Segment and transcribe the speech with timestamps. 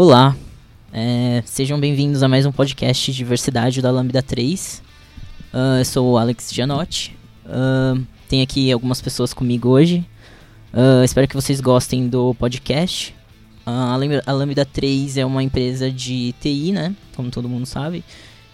[0.00, 0.36] Olá,
[0.92, 4.80] é, sejam bem-vindos a mais um podcast de diversidade da Lambda 3.
[5.52, 7.16] Uh, eu sou o Alex Gianotti.
[7.44, 10.06] Uh, tem aqui algumas pessoas comigo hoje.
[10.72, 13.12] Uh, espero que vocês gostem do podcast.
[13.66, 16.94] a, Lambda, a Lambda 3 é uma empresa de TI, né?
[17.16, 18.04] Como todo mundo sabe.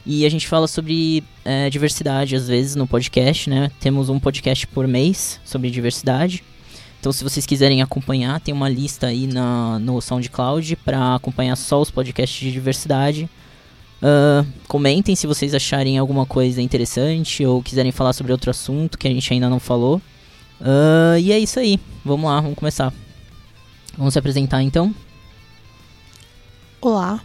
[0.07, 3.71] E a gente fala sobre é, diversidade às vezes no podcast, né?
[3.81, 6.43] Temos um podcast por mês sobre diversidade.
[7.05, 11.79] Então, se vocês quiserem acompanhar, tem uma lista aí na, no SoundCloud para acompanhar só
[11.79, 13.29] os podcasts de diversidade.
[14.01, 19.07] Uh, comentem se vocês acharem alguma coisa interessante ou quiserem falar sobre outro assunto que
[19.07, 20.01] a gente ainda não falou.
[20.59, 21.79] Uh, e é isso aí.
[22.03, 22.91] Vamos lá, vamos começar.
[23.99, 24.95] Vamos se apresentar então.
[26.81, 27.21] Olá,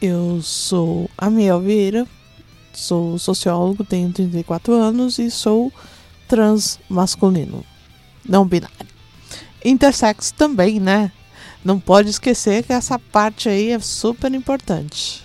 [0.00, 2.08] eu sou a Miel Vieira,
[2.72, 5.70] sou sociólogo, tenho 34 anos e sou
[6.26, 7.62] trans masculino,
[8.28, 8.76] não binário.
[9.64, 11.12] Intersex também, né?
[11.64, 15.22] Não pode esquecer que essa parte aí é super importante.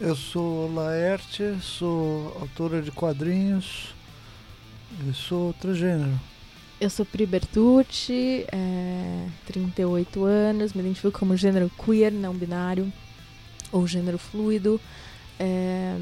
[0.00, 3.94] Eu sou Laerte, sou autora de quadrinhos
[5.08, 6.18] e sou transgênero.
[6.80, 12.92] Eu sou Pri Bertucci, é, 38 anos, me identifico como gênero queer, não binário
[13.72, 14.80] ou gênero fluido,
[15.38, 15.96] é,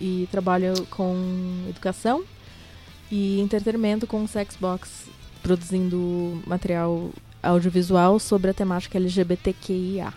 [0.00, 2.24] e trabalho com educação
[3.10, 5.08] e entretenimento com Sexbox,
[5.46, 10.12] produzindo material audiovisual sobre a temática LGBTQIA.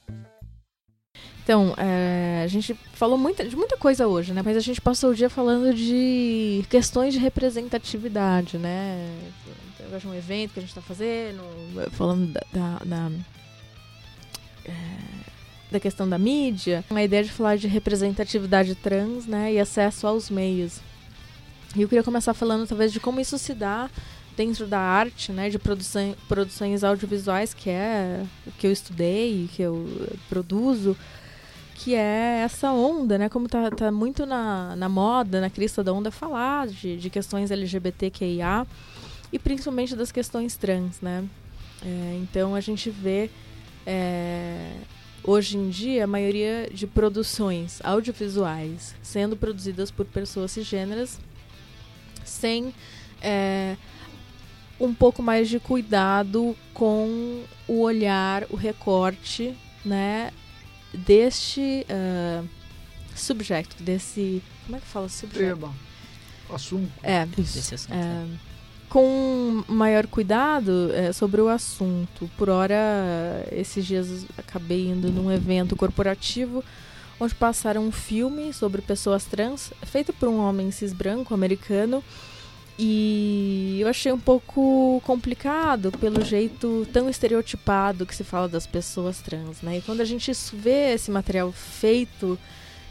[1.46, 4.42] Então, é, a gente falou muita, de muita coisa hoje, né?
[4.44, 9.16] Mas a gente passou o dia falando de questões de representatividade, né?
[9.80, 11.44] Eu de um evento que a gente está fazendo,
[11.92, 13.12] falando da, da, da
[14.66, 14.72] é,
[15.72, 20.32] da questão da mídia, a ideia de falar de representatividade trans, né, e acesso aos
[20.32, 20.80] meios.
[21.76, 23.88] E eu queria começar falando talvez de como isso se dá
[24.36, 29.62] dentro da arte, né, de produção, produções audiovisuais, que é o que eu estudei, que
[29.62, 29.88] eu
[30.28, 30.98] produzo,
[31.76, 35.92] que é essa onda, né, como tá, tá muito na, na moda, na crista da
[35.92, 38.66] onda falar de, de questões LGBTQIA
[39.32, 41.26] e principalmente das questões trans, né.
[41.86, 43.30] É, então a gente vê
[43.86, 44.72] é,
[45.22, 51.20] hoje em dia, a maioria de produções audiovisuais sendo produzidas por pessoas cisgêneras
[52.24, 52.74] sem
[53.22, 53.76] é,
[54.80, 59.54] um pouco mais de cuidado com o olhar, o recorte,
[59.84, 60.32] né,
[60.94, 62.48] deste uh,
[63.16, 64.42] subjecto, desse...
[64.66, 65.72] Como é que fala subjecto?
[66.50, 66.92] Assunto.
[67.02, 68.26] É, Desse assunto, é,
[68.90, 72.30] com maior cuidado é, sobre o assunto.
[72.38, 72.78] Por hora,
[73.52, 76.64] esses dias acabei indo num evento corporativo
[77.20, 82.04] onde passaram um filme sobre pessoas trans, feito por um homem cis branco americano.
[82.78, 89.22] E eu achei um pouco complicado pelo jeito tão estereotipado que se fala das pessoas
[89.22, 89.78] trans, né?
[89.78, 92.38] E quando a gente vê esse material feito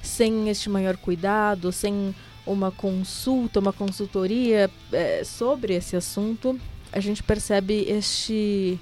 [0.00, 2.14] sem este maior cuidado, sem
[2.46, 6.58] uma consulta, uma consultoria é, sobre esse assunto,
[6.90, 8.78] a gente percebe este,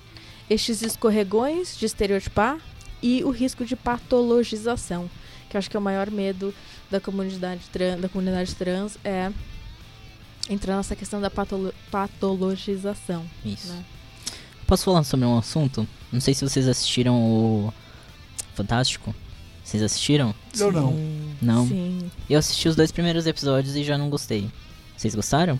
[0.49, 2.59] estes escorregões de estereotipar
[3.03, 5.11] e o risco de patologização,
[5.51, 6.55] que acho que é o maior medo
[6.91, 9.33] da comunidade trans, da comunidade trans é
[10.49, 13.25] entrar nessa questão da patolo patologização.
[13.45, 13.73] Isso.
[13.73, 13.85] Né?
[14.67, 15.87] Posso falar sobre um assunto?
[16.11, 17.73] Não sei se vocês assistiram o
[18.55, 19.15] Fantástico.
[19.65, 20.35] Vocês assistiram?
[20.59, 20.95] Eu não.
[21.41, 21.67] Não.
[21.67, 22.11] Sim.
[22.29, 24.51] Eu assisti os dois primeiros episódios e já não gostei.
[24.97, 25.59] Vocês gostaram?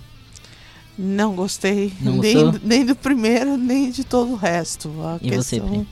[0.99, 2.61] Não gostei Não nem, gostou?
[2.63, 4.91] nem do primeiro, nem de todo o resto.
[5.03, 5.69] A E você, questão...
[5.85, 5.89] Pri?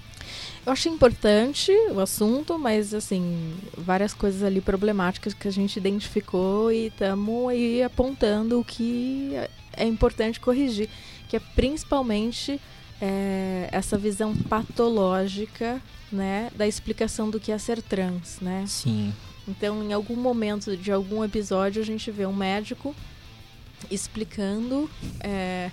[0.66, 6.70] Eu achei importante o assunto, mas assim, várias coisas ali problemáticas que a gente identificou
[6.70, 9.32] e estamos aí apontando o que
[9.74, 10.88] é importante corrigir,
[11.28, 12.60] que é principalmente
[13.00, 15.80] é, essa visão patológica,
[16.12, 18.64] né, da explicação do que é ser trans, né?
[18.66, 19.14] Sim.
[19.48, 22.94] Então, em algum momento de algum episódio, a gente vê um médico
[23.90, 24.90] explicando
[25.20, 25.70] é,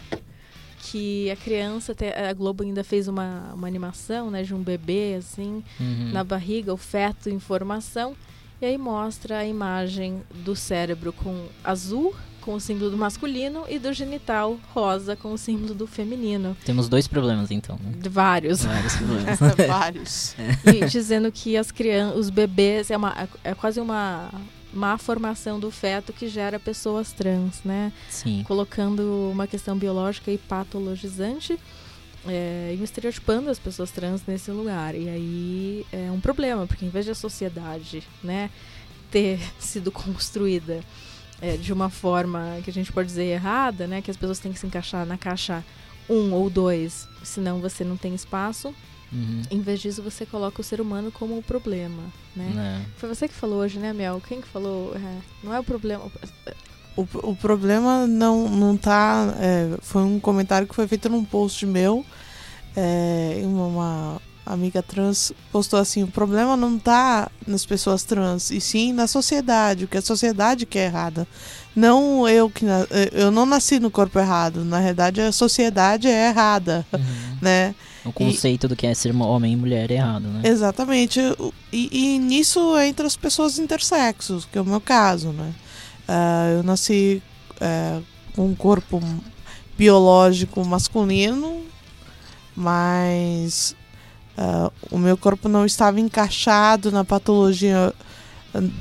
[0.91, 5.15] que a criança, até- a Globo ainda fez uma, uma animação, né, de um bebê,
[5.17, 6.11] assim, Uhum.
[6.13, 8.15] na barriga, o feto em formação,
[8.61, 13.77] e aí mostra a imagem do cérebro com azul, com o símbolo do masculino e
[13.77, 16.55] do genital rosa com o símbolo do feminino.
[16.65, 17.77] Temos dois problemas, então.
[17.83, 17.91] né?
[18.09, 18.63] Vários.
[18.63, 19.39] Vários problemas.
[19.67, 20.35] Vários.
[20.65, 24.31] e dizendo que as crianças, os bebês, é, uma, é quase uma
[24.77, 27.91] má formação do feto que gera pessoas trans, né?
[28.09, 28.43] Sim.
[28.47, 31.59] Colocando uma questão biológica e patologizante
[32.27, 34.95] é, e estereotipando as pessoas trans nesse lugar.
[34.95, 38.49] E aí é um problema, porque em vez de a sociedade, né,
[39.09, 40.81] ter sido construída
[41.41, 44.53] é, de uma forma que a gente pode dizer errada, né, que as pessoas têm
[44.53, 45.63] que se encaixar na caixa
[46.09, 48.73] um ou dois, senão você não tem espaço.
[49.11, 49.41] Uhum.
[49.49, 52.03] Em vez disso, você coloca o ser humano como o problema,
[52.35, 52.81] né?
[52.85, 52.89] É.
[52.97, 54.21] Foi você que falou hoje, né, Mel?
[54.27, 54.93] Quem que falou?
[54.95, 56.03] É, não é o problema.
[56.95, 59.33] O, o problema não, não tá.
[59.39, 62.05] é, foi um comentário que foi feito num post meu.
[62.75, 68.59] É, uma, uma amiga trans postou assim: o problema não tá nas pessoas trans, e
[68.59, 71.27] sim na sociedade, o que a sociedade que é errada.
[71.75, 72.65] Não eu que.
[73.13, 74.65] Eu não nasci no corpo errado.
[74.65, 77.37] Na verdade, a sociedade é errada, Uhum.
[77.41, 77.75] né?
[78.07, 80.41] O conceito do que é ser homem e mulher é errado, né?
[80.43, 81.19] Exatamente.
[81.71, 85.53] E, e nisso entra as pessoas intersexos, que é o meu caso, né?
[86.07, 87.21] Ah, eu nasci
[87.59, 87.99] é,
[88.35, 89.01] com um corpo
[89.77, 91.63] biológico masculino,
[92.55, 93.75] mas
[94.37, 97.93] ah, o meu corpo não estava encaixado na patologia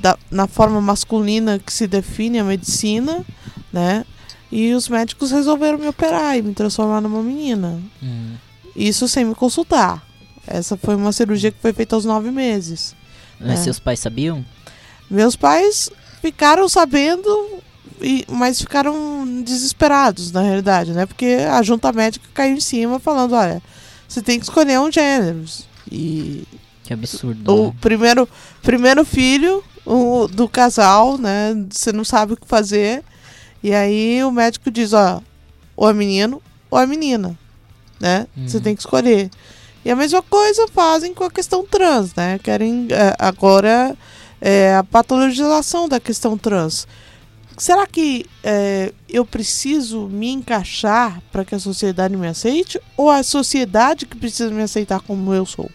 [0.00, 3.25] da, na forma masculina que se define a medicina,
[3.73, 4.05] né?
[4.50, 7.81] E os médicos resolveram me operar e me transformar numa menina.
[8.00, 8.34] Uhum.
[8.76, 10.06] Isso sem me consultar.
[10.46, 12.94] Essa foi uma cirurgia que foi feita aos nove meses.
[13.40, 13.62] Mas É.
[13.64, 14.44] seus pais sabiam?
[15.11, 15.90] Meus pais
[16.20, 17.28] ficaram sabendo,
[18.00, 21.06] e- mas ficaram desesperados, na realidade, né?
[21.06, 23.62] Porque a junta médica caiu em cima falando, olha,
[24.08, 25.44] você tem que escolher um gênero.
[25.90, 26.44] E
[26.84, 27.52] Que absurdo.
[27.55, 27.75] o né?
[27.81, 28.28] primeiro,
[28.62, 31.55] primeiro filho o, do casal, né?
[31.70, 33.02] Você não sabe o que fazer.
[33.62, 35.20] E aí o médico diz, ó,
[35.76, 37.38] ou é menino ou é menina,
[38.00, 38.26] né?
[38.46, 38.62] Você Uhum.
[38.62, 39.31] tem que escolher.
[39.84, 42.38] E a mesma coisa fazem com a questão trans, né?
[42.43, 43.96] Querem é, agora
[44.40, 46.87] é, a patologização da questão trans.
[47.56, 52.81] Será que é, eu preciso me encaixar para que a sociedade me aceite?
[52.96, 55.70] Ou a sociedade que precisa me aceitar como eu sou?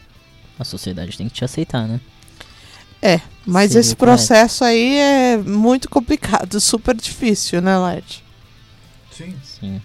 [0.59, 1.99] A sociedade tem que te aceitar, né?
[3.45, 8.23] Mas Seria esse processo aí é muito complicado, super difícil, né, Led?
[9.11, 9.35] Sim.
[9.43, 9.81] Sim.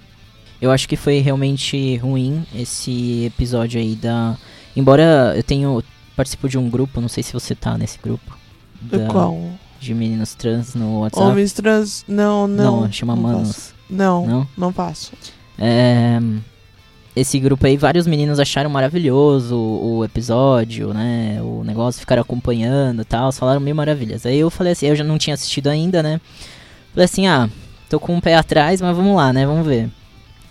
[0.60, 4.36] Eu acho que foi realmente ruim esse episódio aí da.
[4.76, 5.82] Embora eu tenho.
[6.16, 8.36] Participo de um grupo, não sei se você tá nesse grupo.
[8.80, 9.38] Da- Qual?
[9.78, 11.26] De meninos trans no WhatsApp.
[11.26, 12.04] Homens trans.
[12.08, 12.80] Não, não.
[12.82, 13.48] Não, chama não Manos.
[13.48, 13.74] faço.
[13.90, 14.48] Não, Não?
[14.56, 15.12] não passo.
[15.58, 16.18] É,
[17.14, 21.38] esse grupo aí, vários meninos acharam maravilhoso o, o episódio, né?
[21.42, 24.24] O negócio, ficaram acompanhando e tal, falaram mil maravilhas.
[24.24, 26.18] Aí eu falei assim, eu já não tinha assistido ainda, né?
[26.92, 27.48] Falei assim, ah,
[27.90, 29.46] tô com um pé atrás, mas vamos lá, né?
[29.46, 29.90] Vamos ver.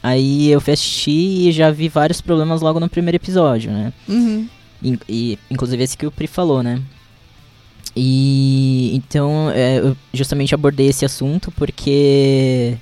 [0.07, 3.91] Aí eu fui assistir e já vi vários problemas logo no primeiro episódio, né?
[4.07, 4.47] Uhum.
[4.83, 6.79] In- E, inclusive esse que o Pri falou, né?
[7.95, 12.75] E então é, eu justamente abordei esse assunto porque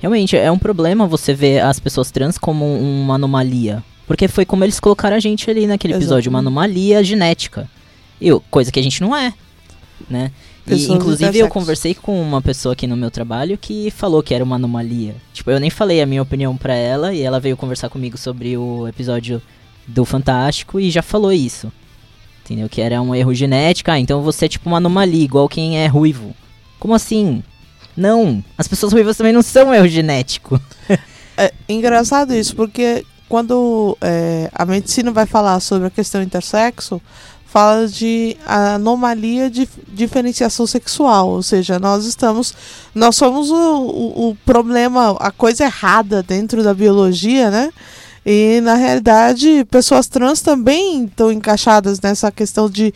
[0.00, 3.82] realmente é um problema você ver as pessoas trans como uma anomalia.
[4.06, 6.58] Porque foi como eles colocaram a gente ali naquele episódio, uma Exatamente.
[6.68, 7.68] anomalia genética.
[8.20, 9.32] Eu, coisa que a gente não é,
[10.08, 10.30] né?
[10.68, 14.42] E, inclusive eu conversei com uma pessoa aqui no meu trabalho que falou que era
[14.42, 15.14] uma anomalia.
[15.32, 18.56] Tipo, eu nem falei a minha opinião pra ela e ela veio conversar comigo sobre
[18.56, 19.40] o episódio
[19.86, 21.72] do Fantástico e já falou isso.
[22.44, 22.68] Entendeu?
[22.68, 23.90] Que era um erro genético.
[23.90, 26.34] Ah, então você é tipo uma anomalia, igual quem é ruivo.
[26.78, 27.42] Como assim?
[27.96, 30.60] Não, as pessoas ruivas também não são erro genético.
[31.38, 36.98] É engraçado isso, porque quando é, a medicina vai falar sobre a questão intersexo,
[37.46, 42.54] fala de anomalia de diferenciação sexual, ou seja, nós estamos,
[42.94, 47.72] nós somos o, o, o problema, a coisa errada dentro da biologia, né?
[48.24, 52.92] E na realidade, pessoas trans também estão encaixadas nessa questão de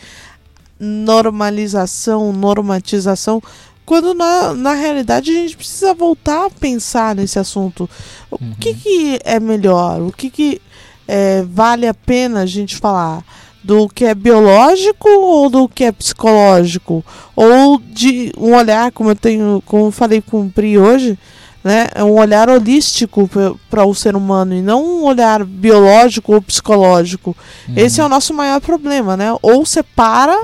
[0.79, 3.43] normalização, normatização,
[3.87, 7.89] quando na, na realidade a gente precisa voltar a pensar nesse assunto.
[8.31, 8.55] O Uhum.
[8.61, 10.01] que, que é melhor?
[10.01, 10.61] O que, que
[11.07, 13.25] é, vale a pena a gente falar?
[13.63, 17.05] Do que é biológico ou do que é psicológico?
[17.37, 21.19] Ou de um olhar, como eu tenho, como eu falei com o Pri hoje,
[21.63, 21.89] né?
[21.95, 23.29] É um olhar holístico
[23.69, 27.37] para o ser humano e não um olhar biológico ou psicológico.
[27.77, 29.27] Esse é o nosso maior problema, né?
[29.43, 30.39] Ou separa,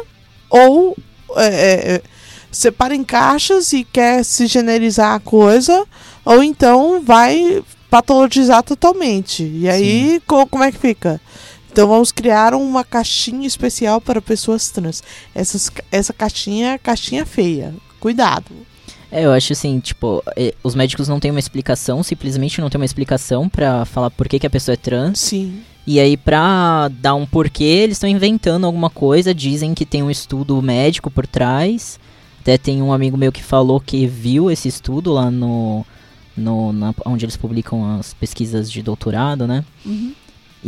[0.50, 0.94] ou
[1.36, 2.02] é, é, é,
[2.52, 5.84] separa em caixas e quer se generalizar a coisa,
[6.22, 9.42] ou então vai patologizar totalmente.
[9.42, 11.18] E aí, co- como é que fica?
[11.76, 15.02] Então vamos criar uma caixinha especial para pessoas trans.
[15.34, 17.74] Essas, essa caixinha é caixinha feia.
[18.00, 18.46] Cuidado.
[19.12, 20.22] É, eu acho assim, tipo,
[20.64, 24.38] os médicos não têm uma explicação, simplesmente não tem uma explicação pra falar por que,
[24.38, 25.20] que a pessoa é trans.
[25.20, 25.60] Sim.
[25.86, 30.10] E aí, pra dar um porquê, eles estão inventando alguma coisa, dizem que tem um
[30.10, 32.00] estudo médico por trás.
[32.40, 35.84] Até tem um amigo meu que falou que viu esse estudo lá no.
[36.34, 39.62] no na- onde eles publicam as pesquisas de doutorado, né?
[39.84, 40.14] Uhum.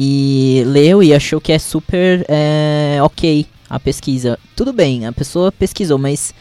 [0.01, 4.39] E leu e achou que é super é, ok a pesquisa.
[4.55, 6.33] Tudo bem, a pessoa pesquisou, mas.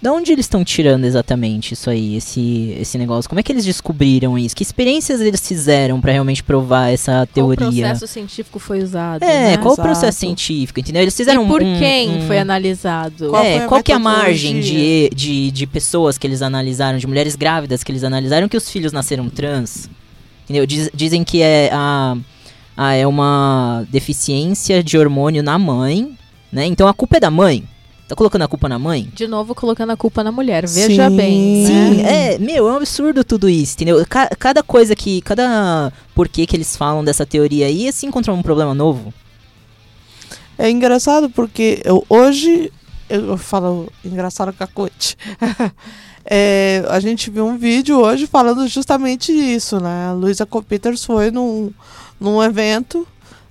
[0.00, 3.28] De onde eles estão tirando exatamente isso aí, esse, esse negócio?
[3.28, 4.54] Como é que eles descobriram isso?
[4.54, 7.88] Que experiências eles fizeram pra realmente provar essa Qual teoria?
[7.88, 9.22] processo científico foi usado?
[9.22, 9.56] É, né?
[9.56, 11.00] qual o processo científico, entendeu?
[11.02, 13.30] Eles fizeram e por um- quem um- foi analisado?
[13.30, 17.06] Qual é, qual que é a margem de, de, de pessoas que eles analisaram, de
[17.06, 19.88] mulheres grávidas que eles analisaram que os filhos nasceram trans?
[20.44, 20.66] Entendeu?
[20.66, 22.16] Diz- dizem que é, a,
[22.76, 26.16] a- é uma deficiência de hormônio na mãe,
[26.52, 26.66] né?
[26.66, 27.66] Então a culpa é da mãe.
[28.08, 29.10] Tá colocando a culpa na mãe?
[29.12, 30.64] De novo, colocando a culpa na mulher.
[30.68, 31.16] Veja Sim.
[31.16, 32.34] bem, Sim, né?
[32.34, 34.04] é, meu, é um absurdo tudo isso, entendeu?
[34.08, 38.42] Ca- cada coisa que, cada porquê que eles falam dessa teoria aí, assim encontram um
[38.42, 39.12] problema novo.
[40.56, 42.72] É engraçado porque eu- hoje
[43.08, 45.16] eu, eu falo engraçado cacote.
[46.28, 50.08] É, a gente viu um vídeo hoje falando justamente isso, né?
[50.08, 51.70] A Luísa Copeters foi num,
[52.20, 53.06] num evento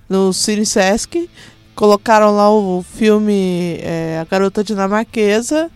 [0.08, 1.28] no Cine Sesc,
[1.74, 5.70] colocaram lá o filme é, A Garota Dinamarquesa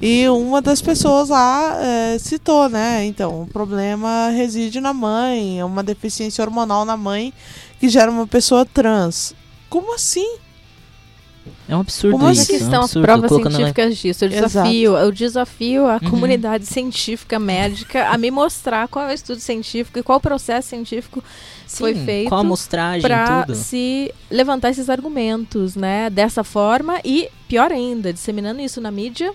[0.00, 3.04] e uma das pessoas lá é, citou, né?
[3.04, 7.32] Então, o problema reside na mãe, é uma deficiência hormonal na mãe
[7.80, 9.34] que gera uma pessoa trans.
[9.68, 10.36] Como assim?
[11.68, 12.46] É um absurdo Como é isso.
[12.46, 14.24] que é um estão as provas científicas disso?
[14.24, 14.46] Eu Exato.
[14.46, 16.10] desafio, eu desafio a Uhum.
[16.10, 20.68] comunidade científica médica a me mostrar qual é o estudo científico e qual o processo
[20.68, 21.22] científico
[21.66, 26.10] foi Sim, feito Qual a amostragem, para se levantar esses argumentos, né?
[26.10, 29.32] Dessa forma e, pior ainda, disseminando isso na mídia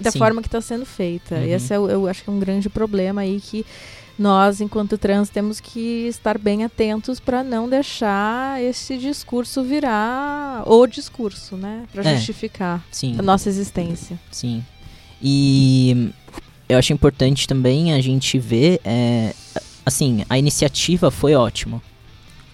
[0.00, 0.18] da Sim.
[0.18, 1.36] forma que está sendo feita.
[1.36, 1.44] Uhum.
[1.44, 3.64] Esse é, eu acho que é um grande problema aí que
[4.18, 10.86] nós, enquanto trans, temos que estar bem atentos para não deixar esse discurso virar o
[10.86, 11.84] discurso, né?
[11.92, 12.16] Para É.
[12.16, 14.18] justificar Sim, a nossa existência.
[14.30, 14.64] sim.
[15.22, 16.10] E
[16.68, 19.34] eu acho importante também a gente ver, é,
[19.86, 21.80] assim, a iniciativa foi ótima.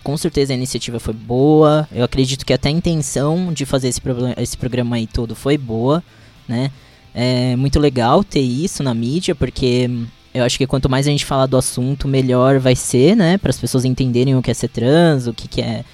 [0.04, 1.88] Com certeza a iniciativa foi boa.
[1.90, 4.00] Eu acredito que até a intenção de fazer esse,
[4.36, 6.04] esse programa aí todo foi boa,
[6.46, 6.70] né?
[7.14, 9.88] É muito legal ter isso na mídia, porque
[10.34, 13.38] eu acho que quanto mais a gente falar do assunto, melhor vai ser, né?
[13.38, 15.84] Para as pessoas entenderem o que é ser trans, o que, que é,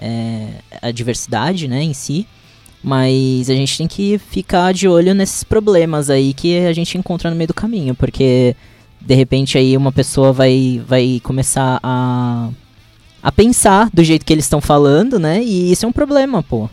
[0.00, 0.48] é
[0.82, 2.26] a diversidade, né, em si.
[2.82, 7.28] Mas a gente tem que ficar de olho nesses problemas aí que a gente encontra
[7.28, 8.54] no meio do caminho, porque
[9.00, 12.48] de repente aí uma pessoa vai, vai começar a,
[13.22, 15.42] a pensar do jeito que eles estão falando, né?
[15.42, 16.68] E isso é um problema, pô.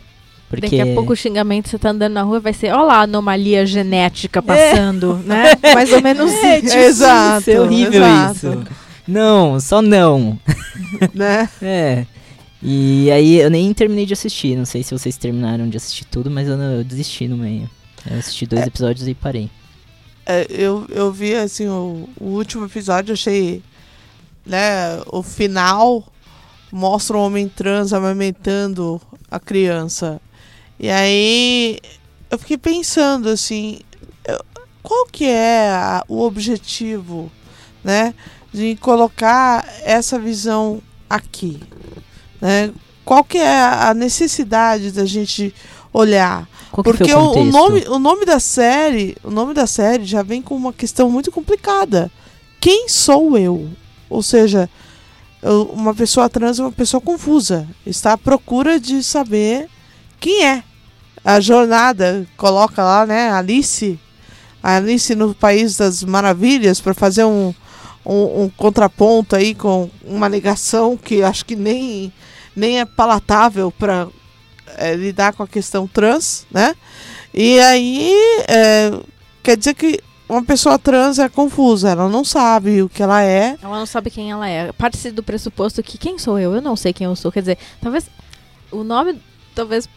[0.48, 0.76] Porque...
[0.76, 3.66] Daqui a pouco o xingamento, você tá andando na rua, vai ser, ó lá anomalia
[3.66, 5.52] genética passando, né?
[5.74, 6.66] Mais ou menos É, isso.
[6.68, 8.34] tipo, Exato, é horrível exato.
[8.36, 8.64] isso.
[9.08, 10.38] Não, só não.
[11.14, 11.48] né?
[11.60, 12.06] É.
[12.62, 14.56] E aí eu nem terminei de assistir.
[14.56, 17.68] Não sei se vocês terminaram de assistir tudo, mas eu, não- eu desisti no meio.
[18.10, 19.50] Eu assisti dois episódios e parei.
[20.26, 23.62] É, eu, eu vi assim o, o último episódio, achei
[24.44, 26.04] né, o final
[26.72, 30.20] mostra um homem trans amamentando a criança.
[30.78, 31.78] E aí
[32.30, 33.78] eu fiquei pensando assim,
[34.82, 37.30] qual que é a- o objetivo,
[37.82, 38.14] né,
[38.52, 41.60] de colocar essa visão aqui,
[42.40, 42.72] né?
[43.04, 45.54] Qual que é a necessidade da gente
[45.96, 50.04] olhar Qual que porque o o, nome, o nome da série, o nome da série
[50.04, 52.10] já vem com uma questão muito complicada.
[52.60, 53.70] Quem sou eu?
[54.10, 54.68] Ou seja,
[55.72, 57.66] uma pessoa trans é uma pessoa confusa.
[57.84, 59.68] Está à procura de saber
[60.20, 60.62] quem é.
[61.24, 63.98] A jornada coloca lá, né, Alice,
[64.62, 67.52] a Alice no País das Maravilhas para fazer um,
[68.04, 72.12] um, um contraponto aí com uma negação que acho que nem
[72.54, 74.08] nem é palatável para
[74.96, 76.74] lidar com a questão trans, né?
[77.32, 78.12] E aí
[78.48, 78.92] é,
[79.42, 83.56] quer dizer que uma pessoa trans é confusa, ela não sabe o que ela é.
[83.62, 84.72] Ela não sabe quem ela é.
[84.72, 86.54] Parte-se do pressuposto que quem sou eu?
[86.54, 87.30] Eu não sei quem eu sou.
[87.30, 88.06] Quer dizer, talvez
[88.72, 89.20] o nome
[89.54, 89.88] talvez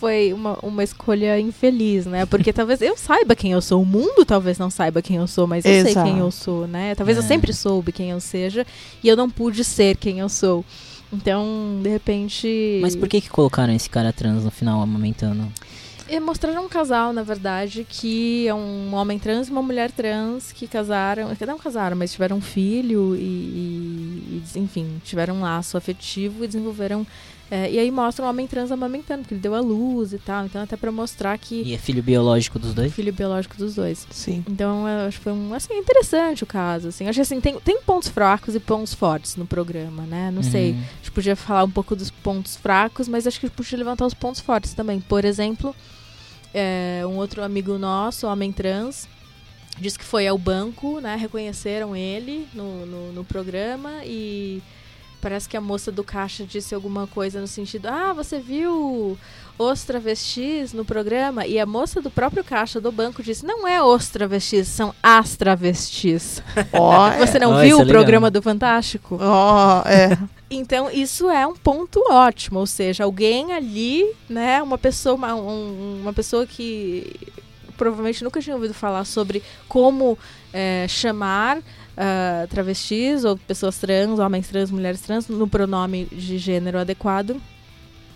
[0.00, 2.24] foi uma, uma escolha infeliz, né?
[2.26, 3.82] Porque talvez eu saiba quem eu sou.
[3.82, 6.08] O mundo talvez não saiba quem eu sou, mas eu sei Exato.
[6.10, 6.94] quem eu sou, né?
[6.94, 7.26] Talvez eu É.
[7.26, 8.66] sempre soube quem eu seja
[9.02, 10.64] e eu não pude ser quem eu sou.
[11.14, 12.78] Então, de repente.
[12.82, 15.46] Mas por que que colocaram esse cara trans no final amamentando?
[16.08, 20.52] E mostraram um casal, na verdade, que é um homem trans e uma mulher trans
[20.52, 21.30] que casaram.
[21.46, 26.46] Não casaram, mas tiveram um filho e, e- e, enfim, tiveram um laço afetivo e
[26.46, 27.06] desenvolveram
[27.54, 30.44] É, e aí mostra o homem trans amamentando, porque ele deu a luz e tal.
[30.44, 31.62] Então, até pra mostrar que.
[31.62, 32.92] E é filho biológico dos dois?
[32.92, 34.08] Filho biológico dos dois.
[34.10, 34.44] Sim.
[34.48, 37.06] Então, eu acho que foi um, assim, interessante o caso, assim.
[37.06, 40.32] Acho que, assim, tem, tem pontos fracos e pontos fortes no programa, né?
[40.32, 40.72] Não sei.
[40.72, 40.78] Uhum.
[40.78, 43.78] A gente podia falar um pouco dos pontos fracos, mas acho que a gente podia
[43.78, 44.98] levantar os pontos fortes também.
[44.98, 45.72] Por exemplo,
[46.52, 49.06] é, um outro amigo nosso, homem trans,
[49.78, 51.14] disse que foi ao banco, né?
[51.14, 54.60] Reconheceram ele no, no, no programa e
[55.24, 59.16] parece que a moça do caixa disse alguma coisa no sentido: Ah, você viu
[59.58, 61.46] os travestis no programa?
[61.46, 65.34] E a moça do próprio caixa do banco disse: Não é os travestis, são as
[65.34, 66.42] travestis.
[66.74, 67.18] Ó, é.
[67.26, 67.86] Você não viu é o legal.
[67.94, 69.16] programa do Fantástico?
[69.20, 70.16] Ó, é.
[70.50, 75.98] Então, isso é um ponto ótimo, ou seja, alguém ali, né, uma pessoa, uma, um-
[76.02, 77.12] uma pessoa que
[77.76, 80.16] provavelmente nunca tinha ouvido falar sobre como
[80.52, 81.58] é, chamar
[81.96, 87.40] ah, travestis ou pessoas trans, homens trans, mulheres trans, no pronome de gênero adequado.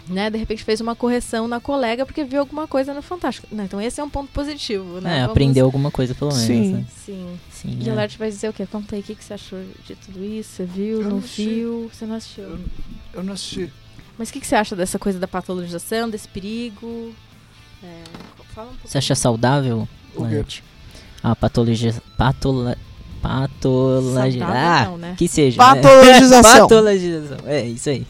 [0.07, 3.47] Né, de repente fez uma correção na colega porque viu alguma coisa no Fantástico.
[3.55, 5.11] Né, então esse é um ponto positivo, né?
[5.11, 6.47] É, Vamos- aprendeu alguma coisa pelo menos.
[6.47, 6.73] Sim.
[6.73, 6.85] Né?
[7.05, 7.39] Sim.
[7.51, 7.79] Sim.
[7.79, 7.93] E é.
[7.93, 8.65] a Lerte vai dizer o quê?
[8.65, 10.49] Conta aí, o que, que você achou de tudo isso?
[10.53, 11.91] Você viu, Eu não viu?
[11.93, 12.45] Você não assistiu?
[12.45, 12.59] Eu,
[13.13, 13.71] eu não assisti.
[14.17, 17.13] Mas o que, que você acha dessa coisa da patologização, desse perigo?
[17.83, 18.03] É,
[18.55, 18.89] fala um pouco.
[18.89, 20.23] Você acha saudável, O quê?
[20.23, 20.65] Laerte?
[21.23, 21.95] A patologia.
[22.17, 22.79] Patola,
[23.23, 24.41] patologia.
[24.41, 25.15] Saudável Ah, não, né?
[25.19, 25.57] que seja.
[25.59, 25.75] né?
[25.83, 27.39] Patologização Patologização.
[27.47, 28.07] É, isso aí.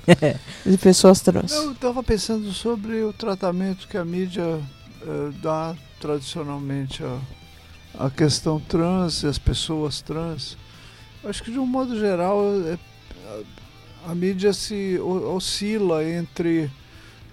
[0.65, 1.53] de pessoas trans.
[1.53, 4.61] Eu estava pensando sobre o tratamento que a mídia
[5.03, 10.57] eh, dá tradicionalmente à, à questão trans e às pessoas trans.
[11.25, 12.79] Acho que de um modo geral é-
[14.07, 16.71] a, a mídia se o- oscila entre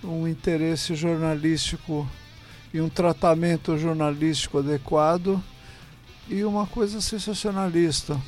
[0.03, 2.07] um interesse jornalístico
[2.73, 5.41] e um tratamento jornalístico adequado
[6.27, 8.19] e uma coisa sensacionalista.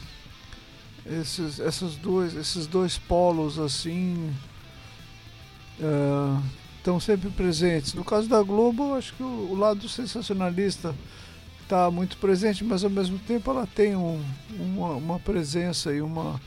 [1.06, 4.34] Esses, essas duas, esses dois polos assim
[6.78, 7.94] estão sempre presentes.
[7.94, 10.94] No caso da Globo, acho que o, o lado sensacionalista
[11.64, 14.24] está muito presente, mas ao mesmo tempo ela tem um-
[14.58, 16.40] uma, uma presença e uma,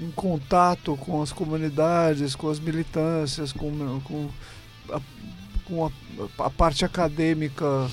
[0.00, 4.28] um contato com as comunidades, com as militâncias, com, com,
[4.90, 5.00] a,
[5.64, 7.90] com a, a parte acadêmica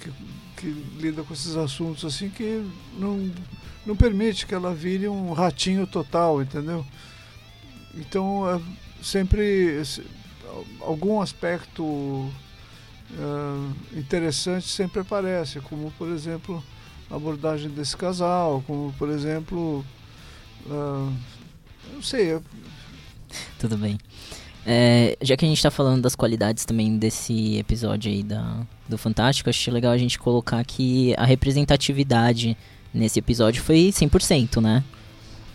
[0.00, 0.12] que,
[0.58, 0.66] que
[0.98, 2.64] lida com esses assuntos assim que
[2.98, 3.30] não,
[3.86, 6.84] não permite que ela vire um ratinho total, entendeu?
[7.94, 8.60] Então é
[9.02, 9.80] sempre
[10.80, 12.30] algum aspecto
[13.12, 16.62] eh, interessante sempre aparece, como por exemplo
[17.10, 19.84] a abordagem desse casal, como por exemplo,
[20.70, 21.12] ah,
[21.94, 22.42] não sei, eu-
[23.58, 23.98] Tudo bem.
[24.70, 28.98] É, já que a gente tá falando das qualidades também desse episódio aí da, do
[28.98, 32.54] Fantástico, acho legal a gente colocar que a representatividade
[32.92, 34.84] nesse episódio foi 100%, né?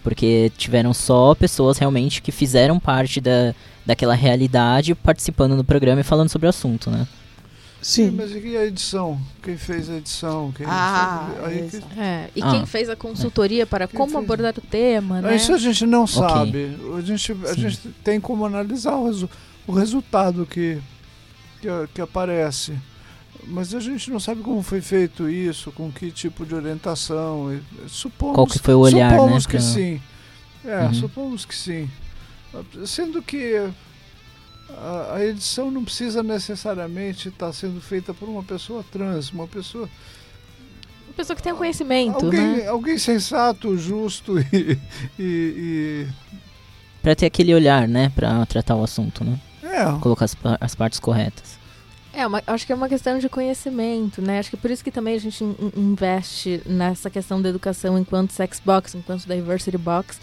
[0.01, 3.53] Porque tiveram só pessoas realmente que fizeram parte da,
[3.85, 7.07] daquela realidade participando do programa e falando sobre o assunto, né?
[7.83, 8.11] Sim.
[8.11, 9.19] mas e a edição?
[9.41, 10.51] Quem fez a edição?
[10.53, 12.51] Quem Ah, aí que- É, e Ah.
[12.51, 14.23] quem fez a consultoria para Quem como fez?
[14.23, 15.35] abordar o tema, né?
[15.35, 16.77] Isso a gente não sabe.
[16.97, 17.61] A, gente, a Sim.
[17.61, 19.29] gente tem como analisar o, resu-
[19.67, 20.81] o resultado que,
[21.61, 22.73] que, a- que aparece.
[23.45, 27.59] Mas a gente não sabe como foi feito isso, com que tipo de orientação.
[27.87, 29.17] Supomos, Qual que foi o olhar, né?
[29.17, 30.01] supomos que pra- sim.
[30.63, 30.93] É, Uhum.
[30.93, 31.89] supomos que sim.
[32.85, 33.69] Sendo que
[34.69, 39.89] a, a edição não precisa necessariamente estar sendo feita por uma pessoa trans, uma pessoa
[41.07, 42.67] Uma pessoa que tem conhecimento, alguém, né?
[42.67, 44.77] alguém sensato, justo e,
[45.19, 46.07] e-
[47.01, 48.11] Pra ter aquele olhar, né?
[48.15, 49.37] Pra tratar o assunto, né?
[49.61, 51.59] e- é, Colocar as, as partes corretas.
[52.13, 54.39] É, uma- acho que é uma questão de conhecimento, né?
[54.39, 58.31] Acho que por isso que também a gente in- investe nessa questão da educação enquanto
[58.31, 60.19] sex box, enquanto diversity box,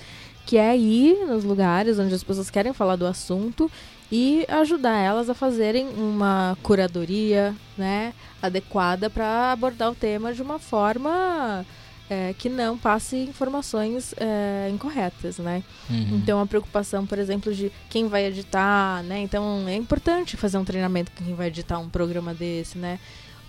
[0.46, 3.70] que é ir nos lugares onde as pessoas querem falar do assunto
[4.10, 10.58] e ajudar elas a fazerem uma curadoria, né, adequada para abordar o tema de uma
[10.58, 11.64] forma
[12.10, 15.62] é, que não passe informações é, incorretas, né?
[15.88, 16.16] Uhum.
[16.16, 19.20] Então a preocupação, por exemplo, de quem vai editar, né?
[19.20, 22.98] Então é importante fazer um treinamento com quem vai editar um programa desse, né?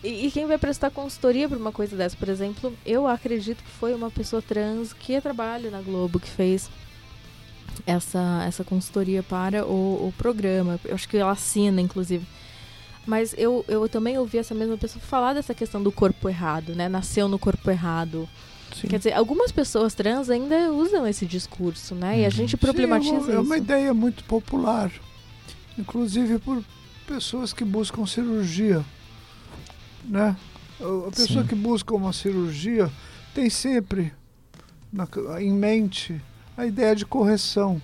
[0.03, 3.69] E, e quem vai prestar consultoria para uma coisa dessa, por exemplo, eu acredito que
[3.71, 6.69] foi uma pessoa trans que trabalha na Globo que fez
[7.85, 10.79] essa, essa consultoria para o, o programa.
[10.85, 12.25] Eu acho que ela assina, inclusive.
[13.05, 16.87] Mas eu, eu também ouvi essa mesma pessoa falar dessa questão do corpo errado, né?
[16.87, 18.29] Nasceu no corpo errado.
[18.75, 18.87] Sim.
[18.87, 22.19] Quer dizer, algumas pessoas trans ainda usam esse discurso, né?
[22.19, 22.31] E a Uhum.
[22.31, 23.63] gente Sim, problematiza é uma, é uma isso.
[23.63, 24.91] ideia muito popular,
[25.77, 26.63] inclusive por
[27.07, 28.85] pessoas que buscam cirurgia,
[30.05, 30.35] né?
[30.79, 31.47] A pessoa Sim.
[31.49, 32.89] que busca uma cirurgia
[33.35, 34.13] tem sempre
[34.91, 35.07] na
[35.39, 36.19] em mente
[36.57, 37.81] a ideia de correção,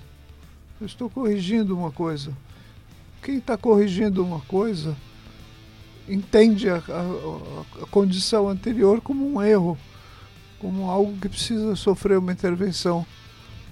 [0.79, 2.31] Eu estou corrigindo uma coisa.
[3.23, 4.95] Quem está corrigindo uma coisa
[6.07, 9.77] entende a, a, a, condição anterior como um erro,
[10.59, 13.05] como algo que precisa sofrer uma intervenção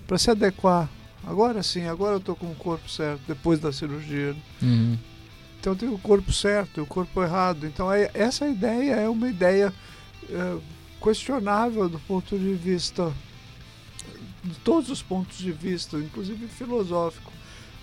[0.07, 0.89] para se adequar.
[1.25, 4.35] Agora sim, agora eu estou com o corpo certo, depois da cirurgia.
[4.61, 4.97] Uhum.
[5.59, 7.65] Então eu tenho o corpo certo e o corpo errado.
[7.65, 9.73] Então é, essa ideia é uma ideia
[10.29, 10.57] é,
[11.01, 13.11] questionável do ponto de vista,
[14.45, 17.31] de todos os pontos de vista, inclusive filosófico.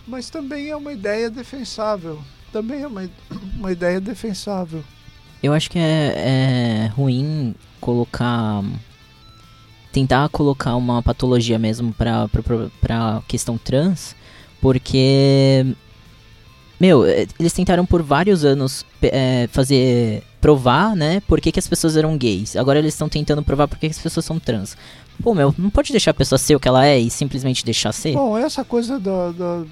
[0.07, 2.21] Mas também é uma ideia defensável.
[2.53, 3.09] Também é uma,
[3.57, 4.83] uma ideia defensável.
[5.43, 8.63] Eu acho que é, é ruim colocar
[9.93, 12.29] tentar colocar uma patologia mesmo pra,
[12.81, 14.17] pra questão trans,
[14.61, 15.67] porque.
[16.81, 20.25] Meu, é, eles tentaram por vários anos é, fazer.
[20.43, 22.57] Provar, né, por que, que as pessoas eram gays.
[22.57, 24.77] Agora eles estão tentando provar por que, que as pessoas são trans.
[25.23, 27.93] Pô, meu, não pode deixar a pessoa ser o que ela é e simplesmente deixar
[27.93, 28.15] ser?
[28.15, 29.65] Bom, essa coisa da, da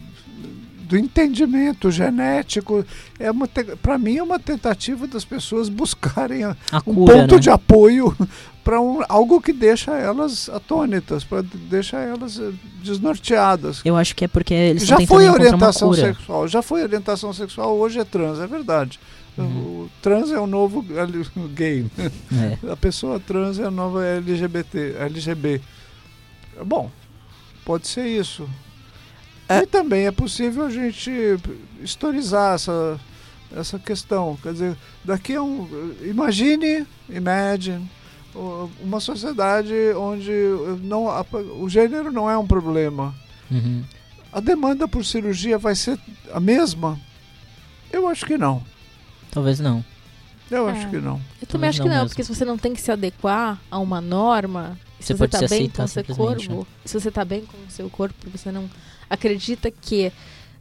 [0.90, 2.84] do entendimento genético
[3.16, 3.48] é uma
[3.80, 7.40] para mim é uma tentativa das pessoas buscarem a, a um cura, ponto né?
[7.40, 8.16] de apoio
[8.64, 12.50] para um, algo que deixa elas atônitas, para deixar elas eh,
[12.82, 13.80] desnorteadas.
[13.84, 18.00] Eu acho que é porque eles já foi orientação sexual, já foi orientação sexual, hoje
[18.00, 18.98] é trans, é verdade.
[19.38, 19.46] Uhum.
[19.46, 20.84] O trans é o novo
[21.54, 21.86] gay.
[22.32, 22.72] É.
[22.72, 25.60] A pessoa trans é a nova LGBT, LGB.
[26.66, 26.90] Bom,
[27.64, 28.48] pode ser isso.
[29.50, 29.62] É.
[29.62, 31.10] E também é possível a gente
[31.82, 33.00] historizar essa,
[33.54, 34.38] essa questão.
[34.42, 35.68] Quer dizer, daqui a um.
[36.02, 37.90] Imagine, imagine,
[38.80, 40.30] uma sociedade onde
[40.82, 41.24] não, a,
[41.58, 43.12] o gênero não é um problema.
[43.50, 43.82] Uhum.
[44.32, 45.98] A demanda por cirurgia vai ser
[46.32, 46.96] a mesma?
[47.92, 48.62] Eu acho que não.
[49.32, 49.84] Talvez não.
[50.48, 50.72] Eu É.
[50.72, 51.20] acho que não.
[51.42, 52.08] Eu também Talvez acho não que não, mesmo.
[52.10, 55.32] porque se você não tem que se adequar a uma norma, se Você você pode
[55.32, 57.90] tá se bem aceitar com o seu corpo, se você tá bem com o seu
[57.90, 58.70] corpo, você não
[59.10, 60.10] acredita que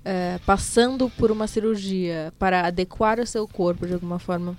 [0.03, 4.57] eh, passando por uma cirurgia para adequar o seu corpo de alguma forma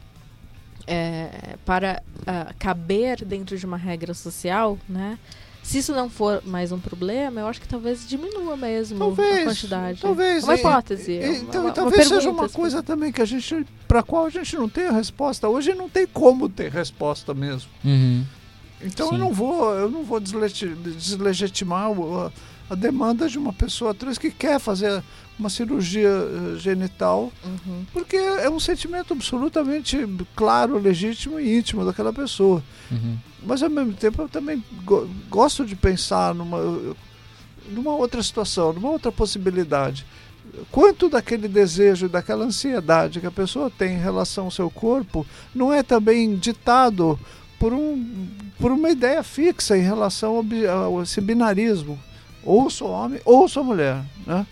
[0.86, 5.18] eh, para ah, caber dentro de uma regra social, né?
[5.62, 9.44] Se isso não for mais um problema, eu acho que talvez diminua mesmo a Talvez.
[9.44, 10.00] quantidade.
[10.00, 10.42] Talvez.
[10.42, 11.12] É uma e- hipótese.
[11.12, 12.54] e- é uma- então, uma- uma talvez seja pergunta, uma assim.
[12.56, 15.48] coisa também que a gente, para qual a gente não tem a resposta.
[15.48, 17.70] Hoje não tem como ter resposta mesmo.
[17.84, 18.24] Uhum.
[18.82, 19.14] Então Sim.
[19.16, 22.32] eu não vou, eu não vou deslegitimar o-
[22.70, 25.02] a, demanda de uma pessoa trans que quer fazer
[25.38, 27.84] uma cirurgia eh, genital, Uhum.
[27.92, 29.98] porque é um sentimento absolutamente
[30.36, 32.62] claro, legítimo e íntimo daquela pessoa.
[32.90, 33.16] Uhum.
[33.44, 36.58] Mas ao mesmo tempo eu também go- gosto de pensar numa,
[37.68, 40.04] numa outra situação, numa outra possibilidade.
[40.70, 45.72] Quanto daquele desejo, daquela ansiedade que a pessoa tem em relação ao seu corpo não
[45.72, 47.18] é também ditado
[47.58, 48.28] por, um,
[48.58, 50.44] por uma ideia fixa em relação ao,
[50.84, 51.98] ao esse binarismo?
[52.44, 54.02] Ou sou homem ou sou mulher.
[54.26, 54.46] Né?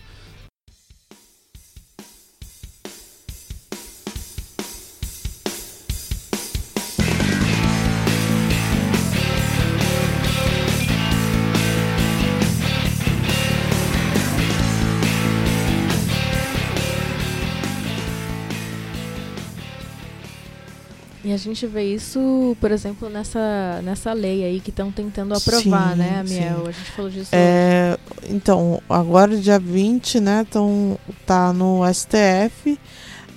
[21.29, 25.91] E a gente vê isso, por exemplo, nessa, nessa lei aí que estão tentando aprovar,
[25.91, 26.55] Sim, né, Miel?
[26.63, 26.67] sim.
[26.69, 27.29] A gente falou disso.
[27.33, 32.79] É, então, agora dia 20, né, tão, tá no STF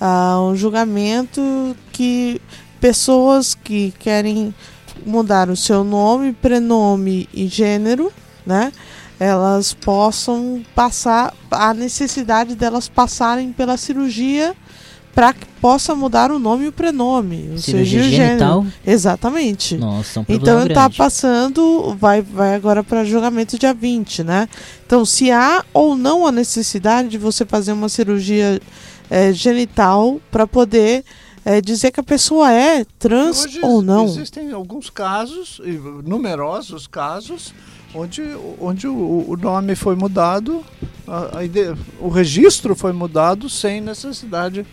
[0.00, 2.40] ah, um julgamento que
[2.80, 4.54] pessoas que querem
[5.04, 8.10] mudar o seu nome, prenome e gênero,
[8.46, 8.72] né,
[9.20, 14.56] elas possam passar a necessidade delas passarem pela cirurgia
[15.14, 18.28] para que possa mudar o nome e o prenome, ou Cirurgia seja, o gênero.
[18.28, 18.66] genital?
[18.86, 19.76] Exatamente.
[19.76, 20.96] Nossa, é um Então ele tá grande.
[20.96, 24.48] passando, vai, vai agora para julgamento dia 20, né?
[24.86, 28.60] Então, se há ou não a necessidade de você fazer uma cirurgia
[29.10, 31.04] eh, genital para poder
[31.44, 34.06] eh, dizer que a pessoa é trans Hoje ou não.
[34.06, 35.60] Existem alguns casos,
[36.04, 37.52] numerosos casos,
[37.94, 38.22] onde,
[38.60, 40.64] onde o, o nome foi mudado,
[41.06, 44.64] a- a o registro foi mudado sem necessidade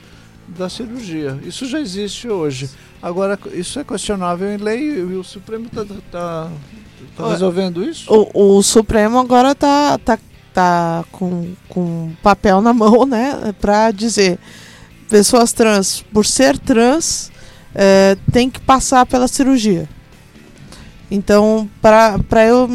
[0.58, 1.40] da cirurgia.
[1.44, 2.70] Isso já existe hoje.
[3.02, 6.50] Agora, isso é questionável em lei e o Supremo está
[7.20, 8.12] Ué, resolvendo isso?
[8.12, 10.20] O, o Supremo agora tá, tá,
[10.54, 13.54] tá com, com papel na mão, né?
[13.60, 14.40] Para dizer
[15.10, 17.32] pessoas trans, por ser trans,
[17.74, 19.90] eh, tem que passar pela cirurgia.
[21.10, 22.70] Então, para eu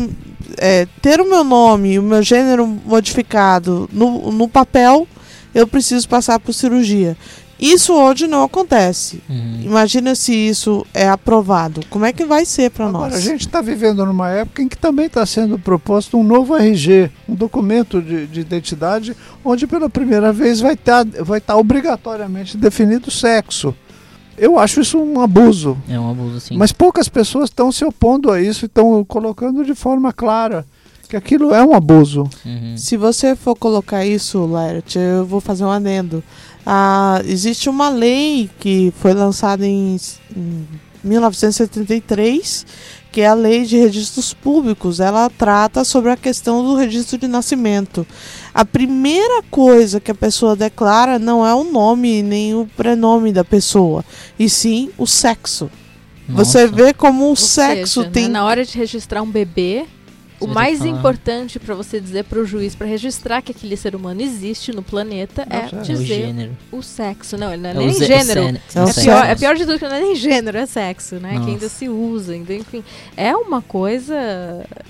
[0.58, 5.06] eh, ter o meu nome e o meu gênero modificado no, no papel,
[5.54, 7.16] eu preciso passar por cirurgia.
[7.58, 9.22] Isso hoje não acontece.
[9.28, 9.60] Uhum.
[9.62, 11.80] Imagina se isso é aprovado.
[11.88, 13.14] Como é que vai ser para nós?
[13.14, 17.10] a gente está vivendo numa época em que também está sendo proposto um novo RG,
[17.28, 23.08] um documento de, de identidade, onde pela primeira vez vai estar vai tá obrigatoriamente definido
[23.08, 23.74] o sexo.
[24.36, 25.78] Eu acho isso um abuso.
[25.88, 26.56] É um abuso, sim.
[26.56, 30.66] Mas poucas pessoas estão se opondo a isso e estão colocando de forma clara
[31.08, 32.28] que aquilo é um abuso.
[32.44, 32.76] Uhum.
[32.76, 36.24] Se você for colocar isso, Laert, eu vou fazer um adendo.
[36.66, 39.96] Ah, existe uma lei que foi lançada em,
[40.35, 40.66] em
[41.03, 42.66] 1973,
[43.12, 44.98] que é a Lei de Registros Públicos.
[44.98, 48.07] Ela trata sobre a questão do registro de nascimento.
[48.53, 53.44] A primeira coisa que a pessoa declara não é o nome nem o prenome da
[53.44, 54.05] pessoa,
[54.38, 55.70] e sim o sexo.
[56.29, 56.74] Você Nossa.
[56.74, 58.29] vê como o Ou sexo seja, né, tem.
[58.29, 59.85] na hora de registrar um bebê,
[60.44, 60.90] o mais falar.
[60.90, 64.83] importante para você dizer para o juiz para registrar que aquele ser humano existe no
[64.83, 65.70] planeta Não, é.
[65.72, 66.57] É o dizer gênero.
[66.72, 67.37] o sexo.
[67.37, 68.40] Não, não é, É nem o o gênero.
[68.40, 69.00] É o É sexo.
[69.02, 71.33] pior, é pior de tudo que não é nem gênero, é sexo, né?
[71.33, 71.44] Nossa.
[71.44, 72.37] Que ainda se usa.
[72.37, 72.83] Então, enfim,
[73.16, 74.14] é uma coisa.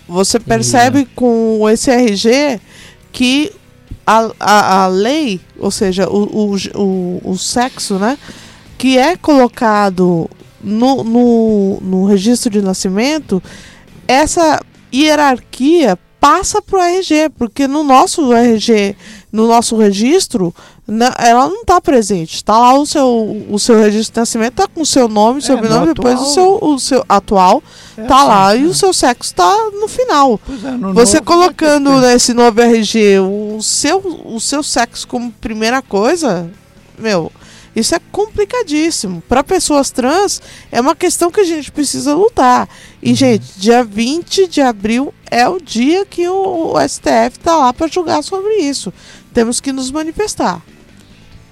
[0.08, 2.60] Você percebe com esse RG
[3.12, 3.52] que
[4.06, 8.18] a, a, a lei, ou seja, o, o, o, o sexo, né?
[8.76, 10.28] Que é colocado
[10.62, 13.42] no, no, no registro de nascimento,
[14.06, 14.60] essa
[15.02, 18.96] hierarquia passa para o RG, porque no nosso RG,
[19.30, 20.54] no nosso registro,
[21.18, 22.36] ela não está presente.
[22.36, 25.42] Está lá o seu, o seu registro de nascimento, está com o seu nome, É,
[25.42, 27.62] sobrenome, no depois o seu, o seu atual
[27.98, 28.68] É tá lá e né?
[28.68, 30.40] o seu sexo tá no final.
[30.64, 35.30] É, no Você novo colocando ter- nesse novo RG o seu, o seu sexo como
[35.30, 36.50] primeira coisa,
[36.98, 37.30] meu,
[37.74, 39.22] isso é complicadíssimo.
[39.28, 42.68] Para pessoas trans, é uma questão que a gente precisa lutar.
[43.02, 43.16] E, Uhum.
[43.16, 47.86] gente, dia 20 de abril é o dia que o, o STF tá lá para
[47.88, 48.92] julgar sobre isso.
[49.32, 50.62] Temos que nos manifestar.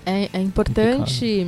[0.07, 1.47] É, é importante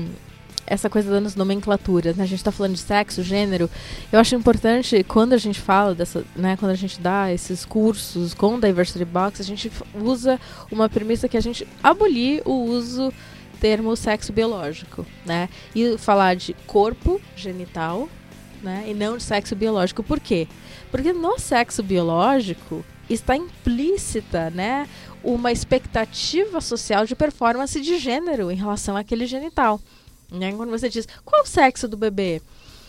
[0.66, 2.24] essa coisa das nomenclaturas, né?
[2.24, 3.68] A gente tá falando de sexo, gênero.
[4.10, 8.32] Eu acho importante quando a gente fala dessa, né, quando a gente dá esses cursos
[8.34, 13.12] com Diversity Box, a gente usa uma premissa que a gente abolir o uso
[13.54, 15.48] termo sexo biológico, né?
[15.74, 18.08] E falar de corpo genital,
[18.62, 18.84] né?
[18.86, 20.02] E não de sexo biológico.
[20.02, 20.46] Por quê?
[20.90, 24.88] Porque no sexo biológico está implícita, né,
[25.22, 29.80] uma expectativa social de performance de gênero em relação àquele genital.
[30.30, 30.52] Né?
[30.52, 32.40] Quando você diz qual o sexo do bebê,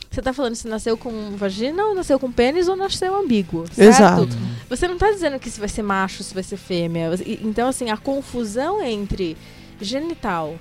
[0.10, 3.90] você está falando se nasceu com vagina ou nasceu com pênis ou nasceu ambíguo, certo?
[3.90, 4.30] Exato.
[4.70, 7.10] Você não está dizendo que se vai ser macho, se vai ser fêmea.
[7.42, 9.36] Então, assim, a confusão entre
[9.80, 10.58] genital,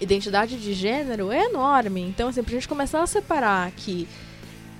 [0.00, 2.00] identidade de gênero é enorme.
[2.02, 4.08] Então, assim, pra gente começar a separar que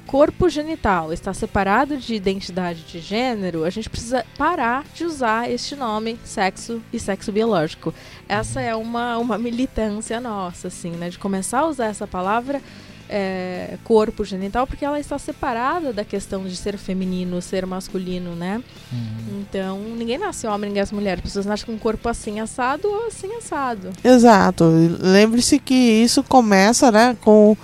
[0.07, 5.77] corpo genital está separado de identidade de gênero, a gente precisa parar de usar este
[5.77, 7.95] nome, sexo e sexo biológico.
[8.29, 11.11] Essa é uma, uma militância nossa, assim, né?
[11.11, 12.61] De começar a usar essa palavra
[13.13, 18.63] é, corpo genital, porque ela está separada da questão de ser feminino, ser masculino, né?
[18.93, 19.41] Uhum.
[19.41, 21.15] Então, ninguém nasce homem, ninguém nasce mulher.
[21.19, 23.91] As pessoas nascem com um corpo assim assado ou assim assado.
[24.05, 24.65] Exato.
[25.01, 27.57] Lembre-se que isso começa, né, com